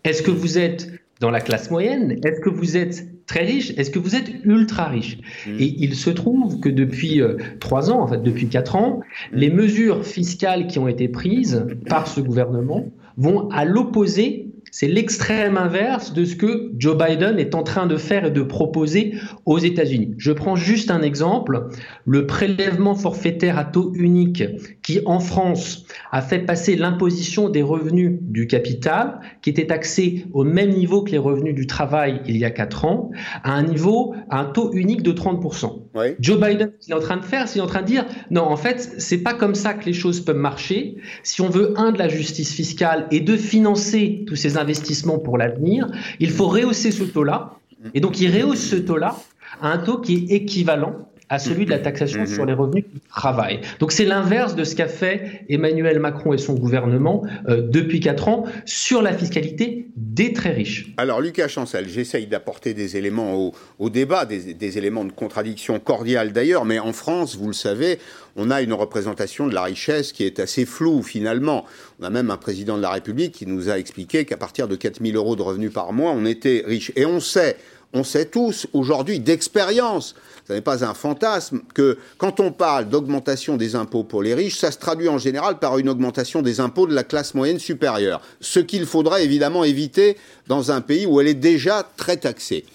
[0.03, 2.19] Est-ce que vous êtes dans la classe moyenne?
[2.23, 3.73] Est-ce que vous êtes très riche?
[3.77, 5.17] Est-ce que vous êtes ultra riche?
[5.47, 5.59] Mmh.
[5.59, 9.49] Et il se trouve que depuis euh, trois ans, en fait depuis quatre ans, les
[9.49, 16.13] mesures fiscales qui ont été prises par ce gouvernement vont à l'opposé c'est l'extrême inverse
[16.13, 20.15] de ce que Joe Biden est en train de faire et de proposer aux États-Unis.
[20.17, 21.67] Je prends juste un exemple,
[22.05, 24.43] le prélèvement forfaitaire à taux unique
[24.83, 30.43] qui en France a fait passer l'imposition des revenus du capital, qui était taxé au
[30.43, 33.11] même niveau que les revenus du travail il y a quatre ans,
[33.43, 35.83] à un niveau, à un taux unique de 30%.
[36.19, 38.43] Joe Biden, ce qu'il est en train de faire, c'est en train de dire, non,
[38.43, 40.95] en fait, c'est pas comme ça que les choses peuvent marcher.
[41.23, 45.37] Si on veut, un, de la justice fiscale et de financer tous ces investissements pour
[45.37, 45.87] l'avenir,
[46.19, 47.55] il faut rehausser ce taux-là.
[47.93, 49.15] Et donc, il rehausse ce taux-là
[49.61, 52.99] à un taux qui est équivalent à celui de la taxation sur les revenus du
[53.01, 53.61] travail.
[53.79, 58.27] Donc c'est l'inverse de ce qu'a fait Emmanuel Macron et son gouvernement euh, depuis quatre
[58.27, 60.91] ans sur la fiscalité des très riches.
[60.97, 66.31] Alors Lucas Chancel, j'essaye d'apporter des éléments au, débat, des, des, éléments de contradiction cordiale
[66.31, 67.99] d'ailleurs, mais en France, vous le savez,
[68.35, 71.65] on a une représentation de la richesse qui est assez floue finalement.
[71.99, 74.75] On a même un président de la République qui nous a expliqué qu'à partir de
[74.75, 76.91] 4000 euros de revenus par mois, on était riche.
[76.95, 77.57] Et on sait,
[77.93, 80.15] on sait tous aujourd'hui d'expérience,
[80.47, 84.57] ce n'est pas un fantasme, que quand on parle d'augmentation des impôts pour les riches,
[84.57, 88.21] ça se traduit en général par une augmentation des impôts de la classe moyenne supérieure.
[88.41, 92.65] Ce qu'il faudra évidemment éviter dans un pays où elle est déjà très taxée.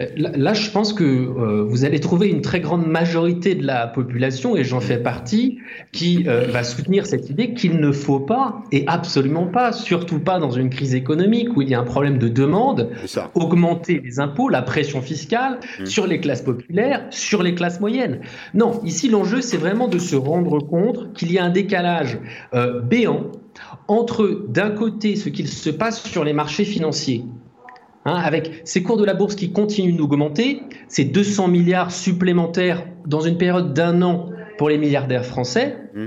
[0.00, 3.86] Euh, là, je pense que euh, vous allez trouver une très grande majorité de la
[3.86, 5.58] population, et j'en fais partie,
[5.92, 10.38] qui euh, va soutenir cette idée qu'il ne faut pas, et absolument pas, surtout pas
[10.38, 12.90] dans une crise économique où il y a un problème de demande,
[13.34, 15.86] augmenter les impôts, la pression fiscale mmh.
[15.86, 18.20] sur les classes populaires, sur les classes moyennes.
[18.54, 22.18] Non, ici l'enjeu, c'est vraiment de se rendre compte qu'il y a un décalage
[22.84, 23.30] béant
[23.88, 27.24] entre, d'un côté, ce qu'il se passe sur les marchés financiers,
[28.06, 33.20] Hein, avec ces cours de la bourse qui continuent d'augmenter, ces 200 milliards supplémentaires dans
[33.20, 36.06] une période d'un an pour les milliardaires français, mmh.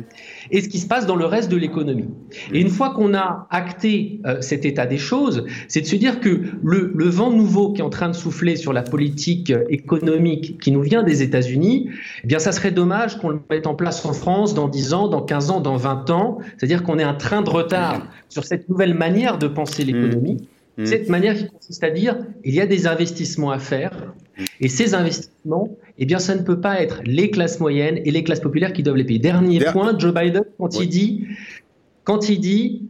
[0.52, 2.08] et ce qui se passe dans le reste de l'économie.
[2.54, 6.22] Et une fois qu'on a acté euh, cet état des choses, c'est de se dire
[6.22, 10.60] que le, le, vent nouveau qui est en train de souffler sur la politique économique
[10.62, 11.90] qui nous vient des États-Unis,
[12.24, 15.08] eh bien ça serait dommage qu'on le mette en place en France dans 10 ans,
[15.10, 18.70] dans 15 ans, dans 20 ans, c'est-à-dire qu'on ait un train de retard sur cette
[18.70, 20.48] nouvelle manière de penser l'économie.
[20.80, 20.84] Mmh.
[20.84, 20.86] Mm.
[20.86, 24.44] Cette manière qui consiste à dire il y a des investissements à faire mm.
[24.62, 28.24] et ces investissements, eh bien, ça ne peut pas être les classes moyennes et les
[28.24, 29.20] classes populaires qui doivent les payer.
[29.20, 31.26] Dernier point, Joe Biden, quand il dit,
[32.06, 32.84] quand il dit,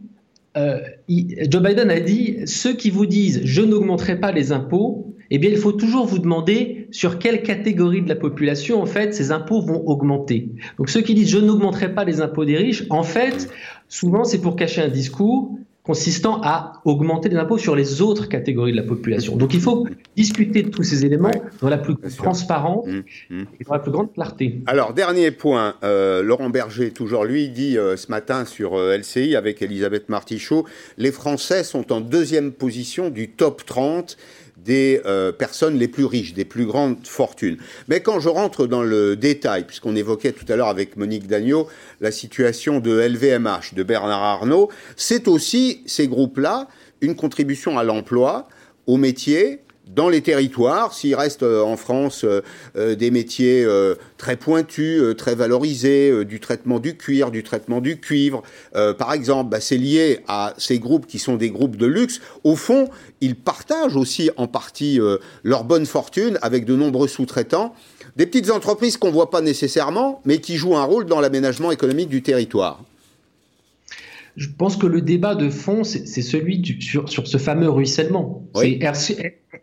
[0.56, 5.38] euh, Joe Biden a dit ceux qui vous disent je n'augmenterai pas les impôts, eh
[5.38, 9.32] bien, il faut toujours vous demander sur quelle catégorie de la population, en fait, ces
[9.32, 10.48] impôts vont augmenter.
[10.78, 13.48] Donc, ceux qui disent je n'augmenterai pas les impôts des riches, en fait,
[13.88, 18.72] souvent, c'est pour cacher un discours consistant à augmenter les impôts sur les autres catégories
[18.72, 19.36] de la population.
[19.36, 23.42] Donc il faut discuter de tous ces éléments dans la plus transparence mmh, mmh.
[23.60, 24.60] et dans la plus grande clarté.
[24.66, 29.36] Alors, dernier point, euh, Laurent Berger, toujours lui, dit euh, ce matin sur euh, LCI
[29.36, 30.66] avec Elisabeth Martichaud,
[30.98, 34.16] les Français sont en deuxième position du top 30
[34.64, 37.56] des euh, personnes les plus riches, des plus grandes fortunes.
[37.88, 41.68] Mais quand je rentre dans le détail, puisqu'on évoquait tout à l'heure avec Monique Dagneau
[42.00, 46.68] la situation de LVMH, de Bernard Arnault, c'est aussi ces groupes-là
[47.00, 48.48] une contribution à l'emploi,
[48.86, 49.60] au métier,
[49.94, 52.42] dans les territoires, s'il reste euh, en France euh,
[52.76, 53.66] euh, des métiers
[54.16, 59.60] très pointus, très valorisés, du traitement du cuir, du traitement du cuivre, par exemple, bah,
[59.60, 62.20] c'est lié à ces groupes qui sont des groupes de luxe.
[62.44, 62.88] Au fond,
[63.20, 65.00] ils partagent aussi en partie
[65.42, 67.74] leur bonne fortune avec de nombreux sous-traitants.
[68.16, 71.70] Des petites entreprises qu'on ne voit pas nécessairement, mais qui jouent un rôle dans l'aménagement
[71.70, 72.82] économique du territoire.
[74.36, 78.44] Je pense que le débat de fond, c'est celui sur, ce fameux ruissellement.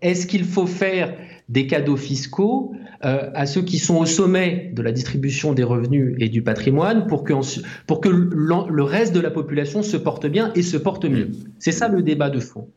[0.01, 1.15] Est-ce qu'il faut faire
[1.49, 2.73] des cadeaux fiscaux
[3.05, 7.07] euh, à ceux qui sont au sommet de la distribution des revenus et du patrimoine
[7.07, 7.33] pour que,
[7.85, 11.29] pour que le reste de la population se porte bien et se porte mieux?
[11.59, 12.67] C'est ça le débat de fond.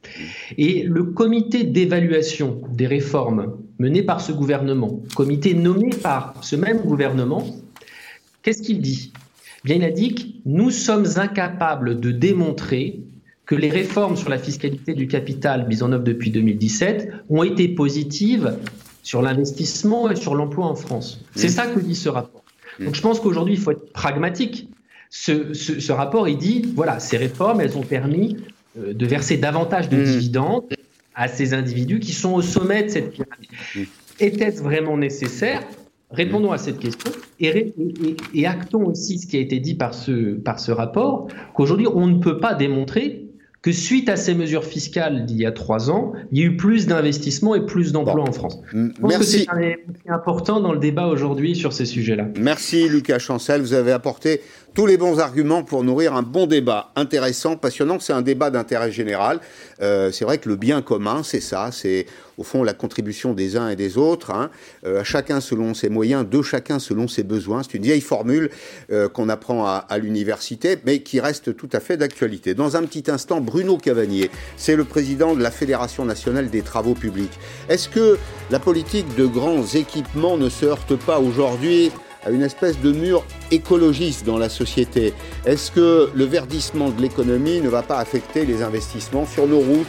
[0.56, 6.82] Et le comité d'évaluation des réformes mené par ce gouvernement, comité nommé par ce même
[6.82, 7.44] gouvernement,
[8.42, 9.12] qu'est-ce qu'il dit?
[9.64, 13.00] Bien, il a dit que nous sommes incapables de démontrer
[13.46, 17.68] que les réformes sur la fiscalité du capital mises en œuvre depuis 2017 ont été
[17.68, 18.56] positives
[19.02, 21.20] sur l'investissement et sur l'emploi en France.
[21.34, 21.50] C'est mmh.
[21.50, 22.44] ça que dit ce rapport.
[22.78, 22.84] Mmh.
[22.84, 24.68] Donc je pense qu'aujourd'hui, il faut être pragmatique.
[25.10, 28.36] Ce, rapport, il dit, voilà, ces réformes, elles ont permis
[28.78, 30.04] euh, de verser davantage de mmh.
[30.04, 30.64] dividendes
[31.16, 33.88] à ces individus qui sont au sommet de cette pyramide.
[34.20, 35.62] Était-ce vraiment nécessaire?
[36.10, 37.72] Répondons à cette question et,
[38.34, 42.06] et, actons aussi ce qui a été dit par ce, par ce rapport, qu'aujourd'hui, on
[42.08, 43.30] ne peut pas démontrer
[43.62, 46.56] que suite à ces mesures fiscales d'il y a trois ans, il y a eu
[46.56, 48.58] plus d'investissements et plus d'emplois en France.
[48.72, 49.46] Je pense Merci.
[49.46, 52.28] que c'est important dans le débat aujourd'hui sur ces sujets-là.
[52.38, 54.40] Merci Lucas Chancel, vous avez apporté
[54.74, 57.98] tous les bons arguments pour nourrir un bon débat intéressant, passionnant.
[57.98, 59.40] C'est un débat d'intérêt général.
[59.82, 62.06] Euh, c'est vrai que le bien commun, c'est ça, c'est
[62.38, 64.50] au fond la contribution des uns et des autres, hein.
[64.86, 67.62] euh, chacun selon ses moyens, de chacun selon ses besoins.
[67.62, 68.50] C'est une vieille formule
[68.90, 72.54] euh, qu'on apprend à, à l'université, mais qui reste tout à fait d'actualité.
[72.54, 76.94] Dans un petit instant, Bruno Cavagnier, c'est le président de la Fédération nationale des travaux
[76.94, 77.38] publics.
[77.68, 78.18] Est-ce que
[78.50, 81.90] la politique de grands équipements ne se heurte pas aujourd'hui
[82.24, 85.14] à une espèce de mur écologiste dans la société
[85.46, 89.86] Est-ce que le verdissement de l'économie ne va pas affecter les investissements sur nos routes,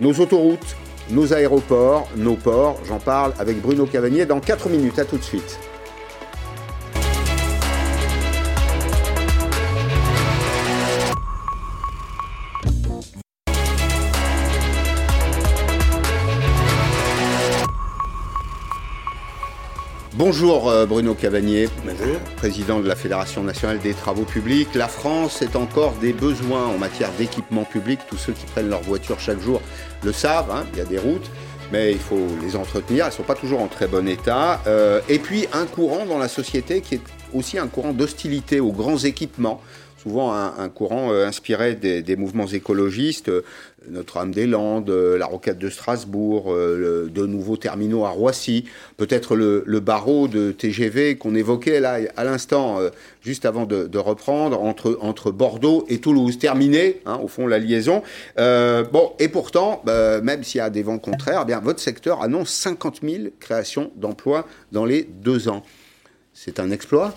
[0.00, 0.76] nos autoroutes,
[1.10, 2.78] nos aéroports, nos ports?
[2.88, 4.98] J'en parle avec Bruno Cavanier dans 4 minutes.
[4.98, 5.58] À tout de suite.
[20.18, 21.68] Bonjour euh, Bruno Cavagnier,
[22.36, 24.74] président de la Fédération nationale des travaux publics.
[24.74, 28.00] La France est encore des besoins en matière d'équipement public.
[28.08, 29.60] Tous ceux qui prennent leur voiture chaque jour
[30.02, 30.64] le savent, hein.
[30.72, 31.30] il y a des routes,
[31.70, 33.04] mais il faut les entretenir.
[33.04, 34.62] Elles ne sont pas toujours en très bon état.
[34.66, 37.02] Euh, et puis un courant dans la société qui est
[37.34, 39.60] aussi un courant d'hostilité aux grands équipements
[40.06, 43.42] souvent un, courant euh, inspiré des, mouvements écologistes, euh,
[43.90, 48.64] Notre-Dame-des-Landes, euh, la Rocade de Strasbourg, de nouveaux terminaux à Roissy,
[48.96, 52.80] peut-être le, barreau de TGV qu'on évoquait là à l'instant,
[53.22, 56.38] juste avant de, reprendre, entre, Bordeaux et Toulouse.
[56.38, 58.02] Terminé, hein, au fond, la liaison.
[58.36, 62.50] bon, et pourtant, même s'il y a des vents contraires, eh bien, votre secteur annonce
[62.50, 65.62] 50 000 créations d'emplois dans les deux ans.
[66.32, 67.14] C'est un exploit?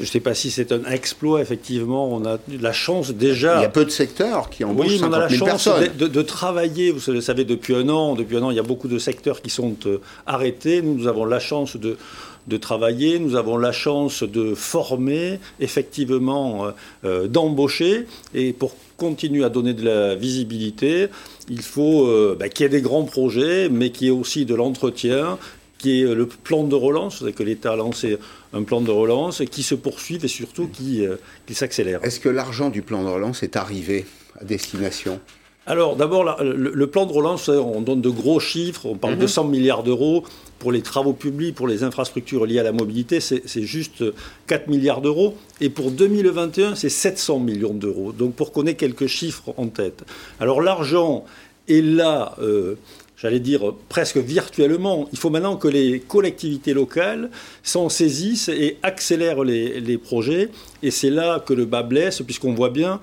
[0.00, 2.08] Je ne sais pas si c'est un exploit, effectivement.
[2.10, 3.58] On a la chance déjà.
[3.58, 6.22] Il y a peu de secteurs qui embauchent oui, 50 on a la chance de,
[6.22, 6.90] travailler.
[6.90, 9.42] Vous le savez, depuis un an, depuis un an, il y a beaucoup de secteurs
[9.42, 10.80] qui sont euh, arrêtés.
[10.80, 11.98] Nous, nous avons la chance de,
[12.46, 16.70] de travailler, nous avons la chance de former, effectivement, euh,
[17.04, 18.06] euh, d'embaucher.
[18.34, 21.08] Et pour continuer à donner de la visibilité,
[21.50, 22.06] il faut
[22.38, 25.38] bah, qu'il y ait des grands projets, mais qu'il y ait aussi de l'entretien,
[25.78, 28.18] qui est le plan de relance, c'est que l'État a lancé
[28.52, 32.04] un plan de relance qui se poursuit et surtout qui, euh, qui s'accélère.
[32.04, 34.06] Est-ce que l'argent du plan de relance est arrivé
[34.40, 35.20] à destination?
[35.66, 39.44] Alors d'abord, le, plan de relance, on donne de gros chiffres, on parle de 100
[39.44, 39.50] mhm.
[39.50, 40.24] milliards d'euros
[40.58, 44.02] pour les travaux publics, pour les infrastructures liées à la mobilité, c'est juste
[44.46, 45.36] 4 milliards d'euros.
[45.60, 48.12] Et pour 2021, c'est 700 millions d'euros.
[48.12, 50.02] Donc pour qu'on ait quelques chiffres en tête.
[50.40, 51.24] Alors l'argent
[51.68, 52.34] est là.
[52.40, 52.74] Euh,
[53.20, 55.08] j'allais dire presque virtuellement.
[55.12, 57.30] Il faut maintenant que les collectivités locales
[57.62, 60.48] s'en saisissent et accélèrent les, projets.
[60.82, 63.00] Et c'est là que le bas blesse, puisqu'on voit bien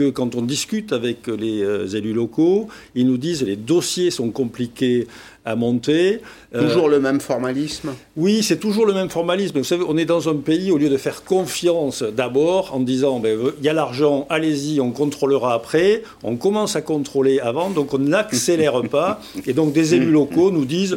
[0.00, 4.30] que quand on discute avec les euh, élus locaux, ils nous disent les dossiers sont
[4.30, 5.06] compliqués
[5.44, 6.20] à monter.
[6.54, 7.90] Euh, toujours le même formalisme?
[8.16, 9.58] Oui, c'est toujours le même formalisme.
[9.58, 13.20] Vous savez, on est dans un pays, au lieu de faire confiance d'abord en disant
[13.20, 17.92] ben, il y a l'argent, allez-y, on contrôlera après, on commence à contrôler avant, donc
[17.92, 19.20] on n'accélère pas.
[19.46, 20.96] Et donc des élus locaux nous disent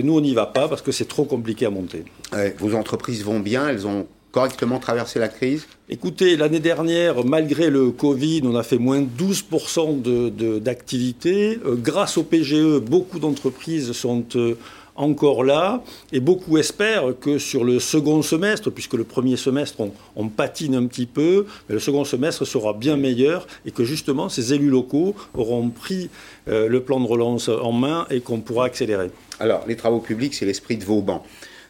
[0.00, 2.04] nous, on n'y va pas parce que c'est trop compliqué à monter.
[2.58, 7.90] vos entreprises vont bien, elles ont correctement traversé la crise Écoutez, l'année dernière, malgré le
[7.90, 11.56] Covid, on a fait moins 12% d'activité.
[11.56, 14.56] De, euh, grâce au PGE, beaucoup d'entreprises sont euh,
[14.96, 19.82] encore là et beaucoup espèrent que sur le second semestre, puisque le premier semestre
[20.16, 24.28] on, patine un petit peu, mais le second semestre sera bien meilleur et que justement
[24.28, 26.08] ces élus locaux auront pris
[26.48, 29.10] euh, le plan de relance en main et qu'on pourra accélérer.
[29.40, 31.22] Alors les travaux publics, c'est l'esprit de Vauban.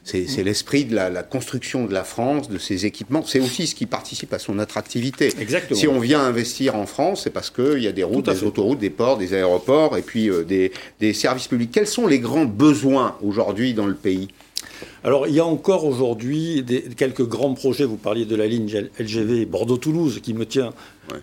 [0.05, 3.23] C'est l'esprit de la, construction de la France, de ses équipements.
[3.25, 5.33] C'est aussi ce qui participe à son attractivité.
[5.41, 5.79] Exactement.
[5.79, 8.81] Si on vient investir en France, c'est parce qu'il y a des routes, des autoroutes,
[8.81, 11.71] des ports, des aéroports et puis euh, des, des services publics.
[11.73, 14.29] Quels sont les grands besoins aujourd'hui dans le pays?
[15.05, 16.65] Alors, il y a encore aujourd'hui
[16.97, 17.85] quelques grands projets.
[17.85, 20.73] Vous parliez de la ligne LGV Bordeaux-Toulouse qui me tient,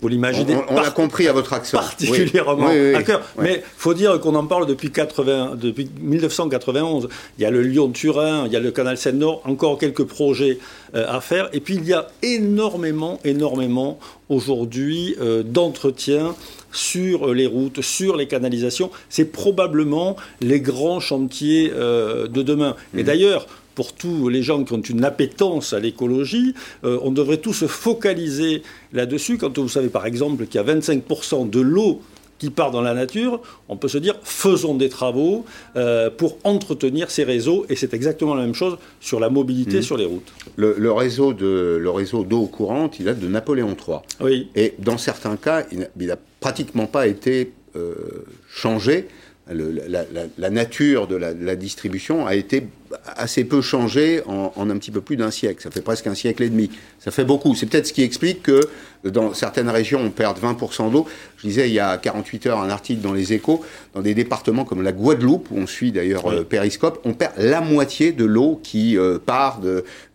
[0.02, 0.56] vous l'imaginez.
[0.70, 1.78] On, a compris à votre accent.
[1.78, 3.22] Particulièrement à cœur.
[3.38, 7.08] Mais il faut dire qu'on en parle depuis, 80, depuis 1991.
[7.38, 10.60] Il y a le Lyon-Turin, il y a le canal Seine-Nord, encore quelques projets
[10.96, 11.50] euh, à faire.
[11.54, 16.36] Et puis, il y a énormément, énormément aujourd'hui euh, d'entretien
[16.72, 18.92] sur les routes, sur les canalisations.
[19.10, 22.76] C'est probablement les grands chantiers euh, de demain.
[22.96, 23.06] Et mmh.
[23.06, 26.54] d'ailleurs, pour tous les gens qui ont une appétence à l'écologie,
[26.84, 28.62] euh, on devrait tous se focaliser
[28.92, 29.38] là-dessus.
[29.38, 32.02] Quand vous savez par exemple qu'il y a 25% de l'eau
[32.40, 37.12] qui part dans la nature, on peut se dire faisons des travaux euh, pour entretenir
[37.12, 39.84] ces réseaux et c'est exactement la même chose sur la mobilité mmh.
[39.84, 40.32] sur les routes.
[40.56, 44.00] Le, réseau de le réseau d'eau courante, il date de Napoléon III.
[44.22, 44.48] Oui.
[44.56, 47.94] Et dans certains cas, il n'a pratiquement pas été euh,
[48.50, 49.08] changé
[49.52, 52.68] la, nature de la, distribution a été
[53.16, 55.62] assez peu changée en, un petit peu plus d'un siècle.
[55.64, 56.70] Ça fait presque un siècle et demi.
[57.00, 57.56] Ça fait beaucoup.
[57.56, 58.62] C'est peut-être ce qui explique que
[59.04, 61.08] dans certaines régions, on perd 20% d'eau.
[61.38, 64.66] Je disais il y a 48 heures un article dans les échos, dans des départements
[64.66, 68.60] comme la Guadeloupe, où on suit d'ailleurs euh, Périscope, on perd la moitié de l'eau
[68.62, 69.62] qui euh, part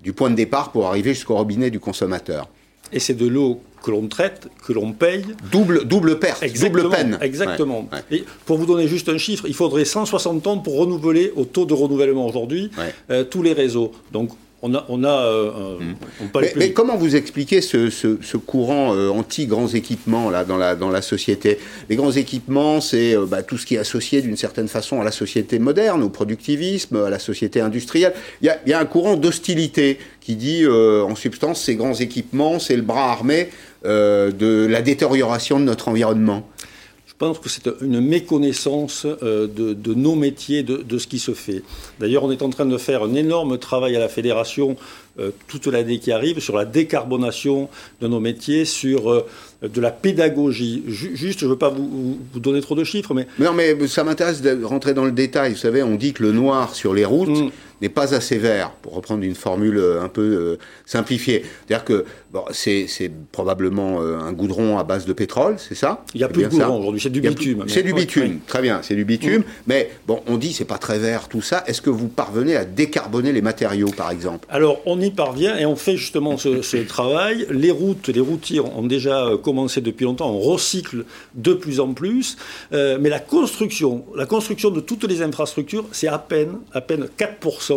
[0.02, 2.48] du point de départ pour arriver jusqu'au robinet du consommateur.
[2.92, 5.24] Et c'est de l'eau que l'on traite, que l'on paye.
[5.52, 7.18] Double, double perte, double peine.
[7.20, 7.88] Exactement.
[8.10, 11.66] Et pour vous donner juste un chiffre, il faudrait 160 ans pour renouveler au taux
[11.66, 12.70] de renouvellement aujourd'hui
[13.10, 13.92] euh, tous les réseaux.
[14.10, 14.30] Donc
[14.62, 16.40] on a, on a euh, mmh.
[16.56, 21.58] mais, comment vous expliquez ce, courant euh, anti-grands équipements là, dans, la, dans la société?
[21.90, 25.12] Les grands équipements, c'est bah, tout ce qui est associé d'une certaine façon à la
[25.12, 28.14] société moderne, au productivisme, à la société industrielle.
[28.40, 32.58] Il y a, y a un courant d'hostilité qui dit, en substance, ces grands équipements,
[32.58, 33.50] c'est le bras armé
[33.84, 36.48] euh, de la détérioration de notre environnement
[37.06, 41.62] Je pense que c'est une méconnaissance euh, de, nos métiers, de, ce qui se fait.
[42.00, 44.76] D'ailleurs, on est en train de faire un énorme travail à la fédération
[45.18, 47.68] euh, toute l'année qui arrive sur la décarbonation
[48.00, 49.24] de nos métiers, sur
[49.62, 50.82] de la pédagogie.
[50.86, 53.26] juste, je ne veux pas vous, donner trop de chiffres, mais...
[53.38, 55.52] Non, mais ça m'intéresse de rentrer dans le détail.
[55.52, 57.50] Vous savez, on dit que le noir sur les routes mm.
[57.80, 61.44] N'est pas assez vert, pour reprendre une formule un peu simplifiée.
[61.66, 62.04] C'est-à-dire que
[62.34, 62.88] Bon, c'est
[63.30, 66.04] probablement euh, un goudron à base de pétrole, c'est ça?
[66.14, 67.62] Il n'y a plus de goudron aujourd'hui, c'est du bitume.
[67.68, 69.44] C'est du bitume, très bien, c'est du bitume.
[69.68, 71.62] Mais bon, on dit c'est pas très vert tout ça.
[71.68, 74.48] Est-ce que vous parvenez à décarboner les matériaux, par exemple?
[74.50, 77.46] Alors, on y parvient et on fait justement ce, travail.
[77.50, 80.32] Les routes, les routiers ont déjà euh, commencé depuis longtemps.
[80.32, 81.04] On recycle
[81.36, 82.36] de plus en plus.
[82.72, 87.06] Euh, mais la construction, la construction de toutes les infrastructures, c'est à peine, à peine
[87.16, 87.73] 4%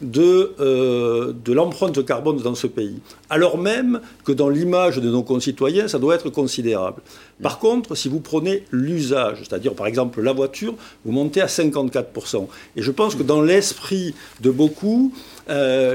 [0.00, 3.00] de, euh, de l'empreinte carbone dans ce pays.
[3.30, 7.02] Alors même que dans l'image de nos concitoyens, ça doit être considérable.
[7.42, 10.74] Par contre, si vous prenez l'usage, c'est-à-dire par exemple la voiture,
[11.04, 12.46] vous montez à 54%.
[12.76, 15.12] Et je pense que dans l'esprit de beaucoup,
[15.50, 15.94] euh,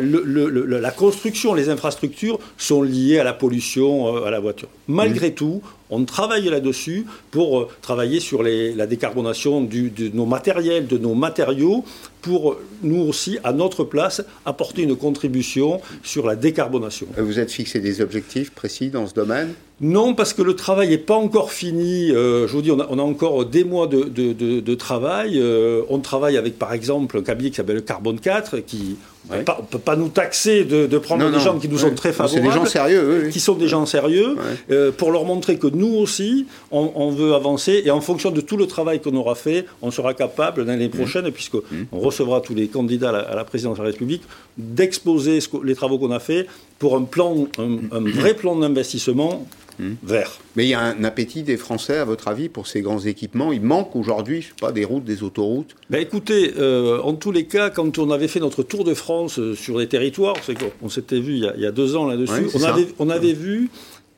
[0.67, 4.69] la construction, les infrastructures sont liées à la pollution, euh, à la voiture.
[4.87, 10.97] Malgré tout, on travaille là-dessus pour euh, travailler sur la décarbonation de nos matériels, de
[10.97, 11.83] nos matériaux,
[12.21, 17.07] pour nous aussi, à notre place, apporter une contribution sur la décarbonation.
[17.17, 19.53] Vous êtes fixé des objectifs précis dans ce domaine?
[19.81, 22.11] Non, parce que le travail n'est pas encore fini.
[22.11, 25.39] Euh, je vous dis, on a, encore des mois de, travail.
[25.39, 28.97] Euh, on travaille avec, par exemple, un cabinet qui s'appelle Carbone 4, qui
[29.31, 32.43] ne peut pas nous taxer de, prendre des gens qui nous sont très favorables.
[32.43, 34.35] C'est des gens sérieux, Qui sont des gens sérieux,
[34.69, 37.81] euh, pour leur montrer que nous aussi, on, veut avancer.
[37.83, 40.91] Et en fonction de tout le travail qu'on aura fait, on sera capable l'année mmh.
[40.91, 41.85] prochaine, puisqu'on mmh.
[41.91, 44.21] recevra tous les candidats à la, présidence de la République,
[44.57, 46.47] d'exposer les travaux qu'on a faits
[46.81, 49.45] pour un plan, un, vrai plan d'investissement
[49.79, 49.93] Hmm.
[50.03, 50.37] Vert.
[50.55, 53.51] Mais il y a un appétit des Français, à votre avis, pour ces grands équipements?
[53.51, 55.75] Il manque aujourd'hui, je sais pas, des routes, des autoroutes?
[55.89, 59.39] Ben Écoutez, euh, en tous les cas, quand on avait fait notre tour de France
[59.39, 60.35] euh, sur les territoires,
[60.81, 63.69] on s'était vu il y, a, deux ans là-dessus, on, avait, on avait vu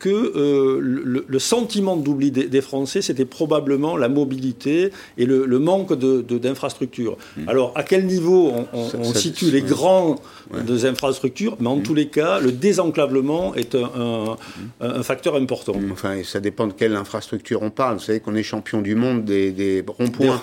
[0.04, 7.16] que euh, le, sentiment d'oubli des, Français, c'était probablement la mobilité et le, manque d'infrastructures.
[7.38, 7.49] De, hmm.
[7.49, 10.20] Alors, à quel niveau on, situe les grandes
[10.84, 11.84] infrastructures Mais en hmm.
[11.84, 14.36] tous les cas, le désenclavement est un,
[14.82, 15.76] un, facteur important.
[15.89, 17.95] Enfin, ça dépend de quelle infrastructure on parle.
[17.95, 20.41] Vous savez qu'on est champion du monde des, des ronds-points.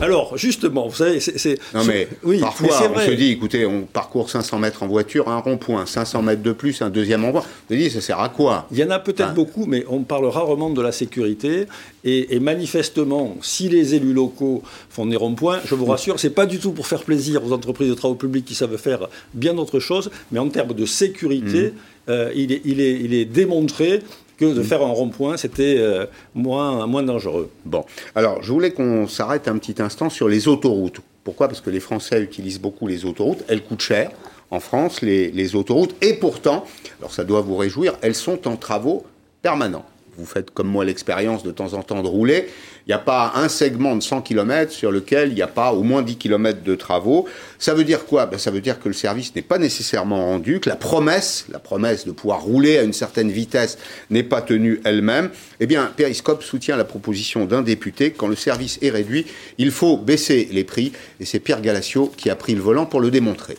[0.00, 1.58] Alors, justement, vous savez, c'est.
[1.74, 5.38] Non, mais oui, parfois, on se dit, écoutez, on parcourt 500 mètres en voiture, un
[5.38, 7.42] rond-point, 500 mètres de plus, un deuxième rond-point.
[7.70, 10.00] On se dit, ça sert à quoi Il y en a peut-être beaucoup, mais on
[10.02, 11.66] parle rarement de la sécurité.
[12.04, 16.58] Et, manifestement, si les élus locaux font des ronds-points, je vous rassure, c'est pas du
[16.58, 20.10] tout pour faire plaisir aux entreprises de travaux publics qui savent faire bien d'autres choses,
[20.32, 21.72] mais en termes de sécurité, mmh.
[22.08, 24.02] euh, il, est, il, est, il est démontré
[24.50, 24.64] que de mm.
[24.64, 27.50] faire un rond-point, c'était euh, moins, moins dangereux.
[27.64, 27.84] Bon,
[28.14, 31.00] alors je voulais qu'on s'arrête un petit instant sur les autoroutes.
[31.24, 31.48] Pourquoi?
[31.48, 34.10] Parce que les Français utilisent beaucoup les autoroutes, elles coûtent cher
[34.50, 36.66] en France, les, les autoroutes, et pourtant,
[37.00, 39.04] alors ça doit vous réjouir, elles sont en travaux
[39.40, 39.86] permanents
[40.16, 42.48] vous faites comme moi l'expérience de temps en temps de rouler,
[42.86, 45.72] il n'y a pas un segment de 100 km sur lequel il n'y a pas
[45.72, 47.28] au moins 10 km de travaux.
[47.58, 48.26] Ça veut dire quoi?
[48.26, 51.58] Ben, Ça veut dire que le service n'est pas nécessairement rendu, que la promesse, la
[51.58, 53.78] promesse de pouvoir rouler à une certaine vitesse
[54.10, 55.30] n'est pas tenue elle-même.
[55.60, 58.10] Eh bien, Periscope soutient la proposition d'un député.
[58.10, 59.26] Quand le service est réduit,
[59.58, 60.92] il faut baisser les prix.
[61.20, 63.56] Et c'est Pierre Galassio qui a pris le volant pour le démontrer.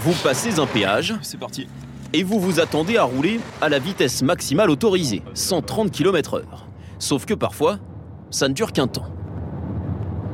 [0.00, 1.14] Vous passez un péage.
[1.22, 1.66] C'est parti
[2.12, 6.42] et vous vous attendez à rouler à la vitesse maximale autorisée, 130 km/h.
[6.98, 7.78] Sauf que parfois,
[8.30, 9.06] ça ne dure qu'un temps.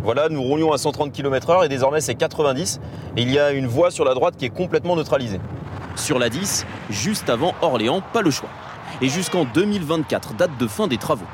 [0.03, 2.81] Voilà, nous roulions à 130 km/h et désormais c'est 90.
[3.17, 5.41] Et il y a une voie sur la droite qui est complètement neutralisée.
[5.97, 8.51] Sur la 10, juste avant Orléans, pas le choix.
[9.01, 11.27] Et jusqu'en 2024, date de fin des travaux.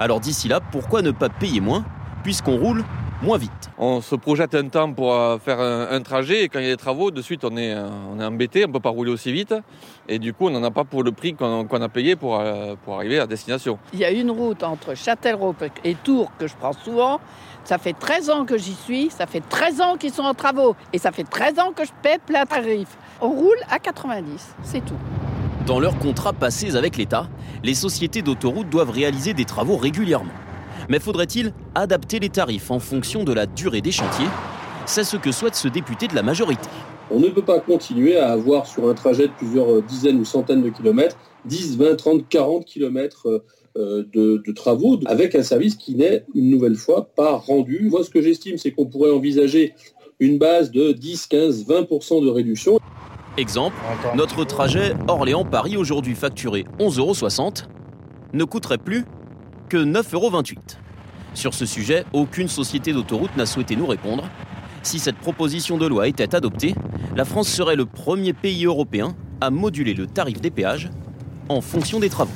[0.00, 1.84] Alors d'ici là, pourquoi ne pas payer moins,
[2.22, 2.84] puisqu'on roule
[3.22, 3.70] moins vite.
[3.78, 6.72] On se projette un temps pour euh, faire un, trajet et quand il y a
[6.72, 9.10] des travaux, de suite on est, euh, on est embêté, on ne peut pas rouler
[9.10, 9.54] aussi vite
[10.08, 12.74] et du coup on n'en a pas pour le prix qu'on a payé pour, euh,
[12.84, 13.78] pour arriver à destination.
[13.92, 15.54] Il y a une route entre Châtellerault
[15.84, 17.20] et Tours que je prends souvent.
[17.64, 20.74] Ça fait 13 ans que j'y suis, ça fait 13 ans qu'ils sont en travaux
[20.92, 22.88] et ça fait 13 ans que je paie plein tarif.
[23.20, 24.94] On roule à 90, c'est tout.
[25.66, 27.28] Dans leurs contrats passés avec l'État,
[27.62, 30.32] les sociétés d'autoroutes doivent réaliser des travaux régulièrement.
[30.90, 34.26] Mais faudrait-il adapter les tarifs en fonction de la durée des chantiers?
[34.86, 36.68] C'est ce que souhaite ce député de la majorité.
[37.12, 40.62] On ne peut pas continuer à avoir sur un trajet de plusieurs dizaines ou centaines
[40.62, 43.44] de kilomètres 10, 20, 30, 40 kilomètres
[43.76, 47.86] euh, de, travaux avec un service qui n'est une nouvelle fois pas rendu.
[47.88, 49.74] Moi, ce que j'estime, c'est qu'on pourrait envisager
[50.18, 52.80] une base de 10, 15, 20% de réduction.
[53.38, 53.76] Exemple,
[54.16, 57.14] notre trajet Orléans-Paris aujourd'hui facturé 11,60 euros
[58.32, 59.04] ne coûterait plus
[59.70, 60.32] que 9,28 euros.
[61.32, 64.28] Sur ce sujet, aucune société d'autoroute n'a souhaité nous répondre.
[64.82, 66.74] Si cette proposition de loi était adoptée,
[67.16, 70.90] la France serait le premier pays européen à moduler le tarif des péages
[71.48, 72.32] en fonction des travaux.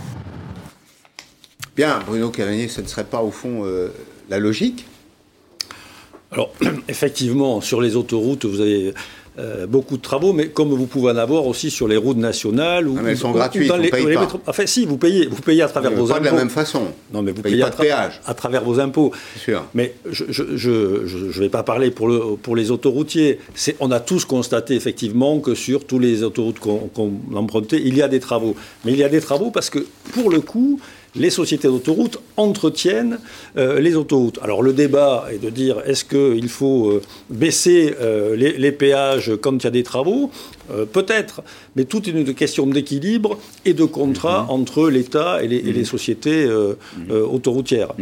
[1.77, 3.89] Bien, Bruno Cavanier, ce ne serait pas au fond euh,
[4.31, 4.87] la logique?
[6.31, 6.53] Alors,
[6.89, 8.95] effectivement, sur les autoroutes, vous avez
[9.37, 12.87] euh, beaucoup de travaux, mais comme vous pouvez en avoir aussi sur les routes nationales.
[12.87, 14.29] Ou, ah, elles sont gratuites, vous pas.
[14.47, 16.15] Enfin, si, vous payez, vous payez à travers vos impôts.
[16.15, 16.83] Pas de la même façon.
[17.13, 19.11] Non, mais vous, payez, à, à, travers vos impôts.
[19.37, 19.65] Sûr.
[19.75, 23.41] Mais je ne vais pas parler pour, le, pour les autoroutiers.
[23.81, 28.03] On a tous constaté effectivement que sur tous les autoroutes qu'on qu empruntait, il y
[28.03, 28.55] a des travaux.
[28.85, 30.79] Mais il y a des travaux parce que, pour le coup,
[31.17, 33.19] les sociétés d'autoroutes entretiennent
[33.57, 34.39] euh, les autoroutes.
[34.43, 39.57] Alors le débat est de dire est-ce qu'il faut euh, baisser euh, les, péages quand
[39.57, 40.31] il y a des travaux?
[40.95, 41.43] Peut-être,
[41.77, 44.51] mais tout est une question d'équilibre et de contrat mhm.
[44.51, 45.85] entre l'État et, les, mhm.
[45.85, 47.11] sociétés mhm.
[47.11, 47.93] autoroutières.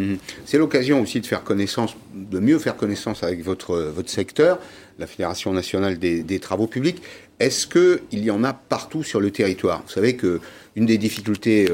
[0.45, 4.61] C'est l'occasion aussi de faire connaissance, de mieux faire connaissance avec votre, votre secteur,
[5.01, 7.03] la Fédération nationale des, des travaux publics.
[7.41, 9.83] Est-ce qu'il y en a partout sur le territoire?
[9.85, 10.39] Vous savez que
[10.77, 11.69] une des difficultés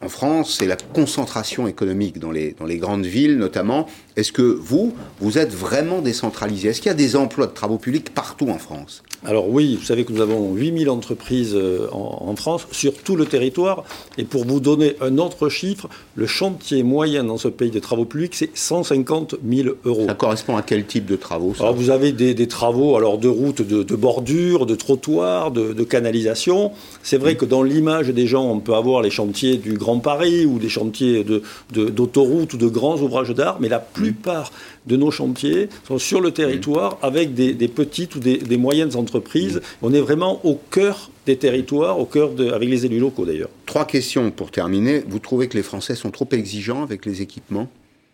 [0.00, 3.88] en France, c'est la concentration économique dans les, grandes villes notamment.
[4.16, 6.68] Est-ce que vous, vous êtes vraiment décentralisé?
[6.68, 9.02] Est-ce qu'il y a des emplois de travaux publics partout en France?
[9.26, 13.24] Alors oui, vous savez que nous avons 8000 entreprises euh, en, France, sur tout le
[13.24, 13.84] territoire.
[14.18, 18.04] Et pour vous donner un autre chiffre, le chantier moyen dans ce pays de travaux
[18.04, 20.04] publics, c'est 150 000 euros.
[20.06, 23.62] Ça correspond à quel type de travaux alors, Vous avez des, travaux alors, de routes,
[23.62, 26.72] de, bordures, de trottoirs, de, canalisation.
[27.02, 27.36] C'est vrai mmh.
[27.36, 30.68] que dans l'image des gens, on peut avoir les chantiers du Grand Paris ou des
[30.68, 31.24] chantiers
[31.72, 33.78] d'autoroutes ou de grands ouvrages d'art, mais la
[34.12, 34.52] plupart
[34.86, 39.60] de nos chantiers sont sur le territoire avec des, petites ou des, moyennes entreprises.
[39.82, 43.48] On est vraiment au cœur des territoires, au cœur de, avec les élus locaux d'ailleurs.
[43.66, 45.02] Trois questions pour terminer.
[45.08, 47.68] Vous trouvez que les Français sont trop exigeants avec les équipements?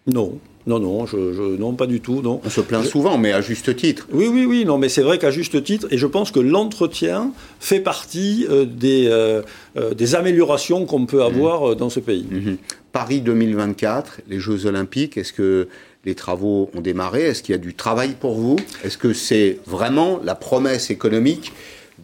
[0.06, 0.38] Non.
[0.66, 2.20] Non, non, je, non, pas du tout.
[2.20, 2.40] Non.
[2.44, 4.06] On se plaint souvent, mais à juste titre.
[4.12, 7.32] Oui, oui, oui, non, mais c'est vrai qu'à juste titre, et je pense que l'entretien
[7.60, 9.40] fait partie euh, des, euh,
[9.78, 12.26] euh, des améliorations qu'on peut avoir dans ce pays.
[12.30, 12.56] Mhm.
[12.92, 15.68] Paris 2024, les Jeux Olympiques, est-ce que
[16.04, 17.22] les travaux ont démarré?
[17.22, 18.56] Est-ce qu'il y a du travail pour vous?
[18.84, 21.52] Est-ce que c'est vraiment la promesse économique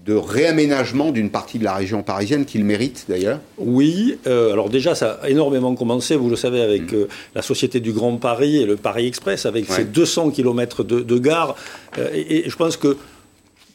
[0.05, 3.41] de réaménagement d'une partie de la région parisienne qu'il mérite d'ailleurs?
[3.59, 6.97] Oui, euh, alors déjà ça a énormément commencé, vous le savez, avec mm.
[6.97, 11.01] euh, la Société du Grand Paris et le Paris Express, avec ses 200 km de,
[11.01, 11.57] de gare.
[11.99, 12.97] Euh, et, je pense que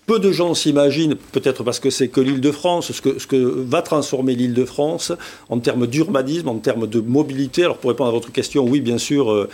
[0.06, 3.28] peu de gens s'imaginent, peut-être parce que c'est que l'île de France, ce que, ce
[3.28, 5.12] que va transformer l'île de France
[5.50, 7.64] en termes d'urbanisme, en termes de mobilité.
[7.64, 9.48] Alors pour répondre à votre question, oui, bien sûr,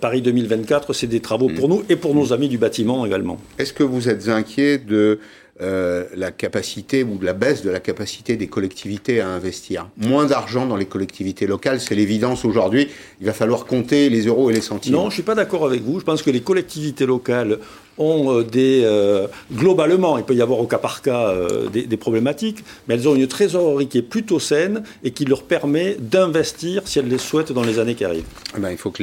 [0.00, 1.72] Paris 2024, c'est des travaux pour mm.
[1.72, 3.38] nous et pour nos amis du bâtiment également.
[3.58, 5.18] Est-ce que vous êtes inquiet de
[5.62, 9.88] euh, la capacité ou la baisse de la capacité des collectivités à investir?
[9.98, 12.88] Moins d'argent dans les collectivités locales, c'est l'évidence aujourd'hui.
[13.20, 14.94] Il va falloir compter les euros et les centimes.
[14.94, 16.00] Non, je ne suis pas d'accord avec vous.
[16.00, 17.58] Je pense que les collectivités locales
[17.98, 18.82] ont euh, des...
[18.84, 23.08] Euh, globalement, il peut y avoir au cas par cas euh, des, problématiques, mais elles
[23.08, 27.18] ont une trésorerie qui est plutôt saine et qui leur permet d'investir si elles les
[27.18, 28.24] souhaitent dans les années qui arrivent.
[28.56, 29.02] Eh ben, il faut que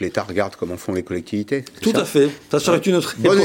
[0.00, 1.64] l'État regarde comment font les collectivités.
[1.80, 2.28] Tout à fait.
[2.50, 3.40] Ça serait une très bonne,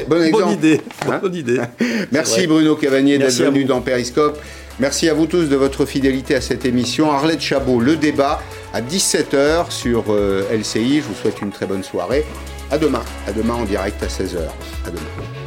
[0.52, 0.82] idée.
[1.08, 1.60] Hein bonne idée.
[2.12, 4.38] Merci Bruno Cavanier d'être venu dans Periscope.
[4.80, 7.12] Merci à vous tous de votre fidélité à cette émission.
[7.12, 8.42] Arlette Chabot, le débat
[8.74, 10.06] à 17h sur
[10.52, 10.98] LCI.
[10.98, 12.24] Je vous souhaite une très bonne soirée.
[12.72, 13.04] À demain.
[13.28, 14.38] À demain en direct à 16h.
[14.86, 15.39] À demain.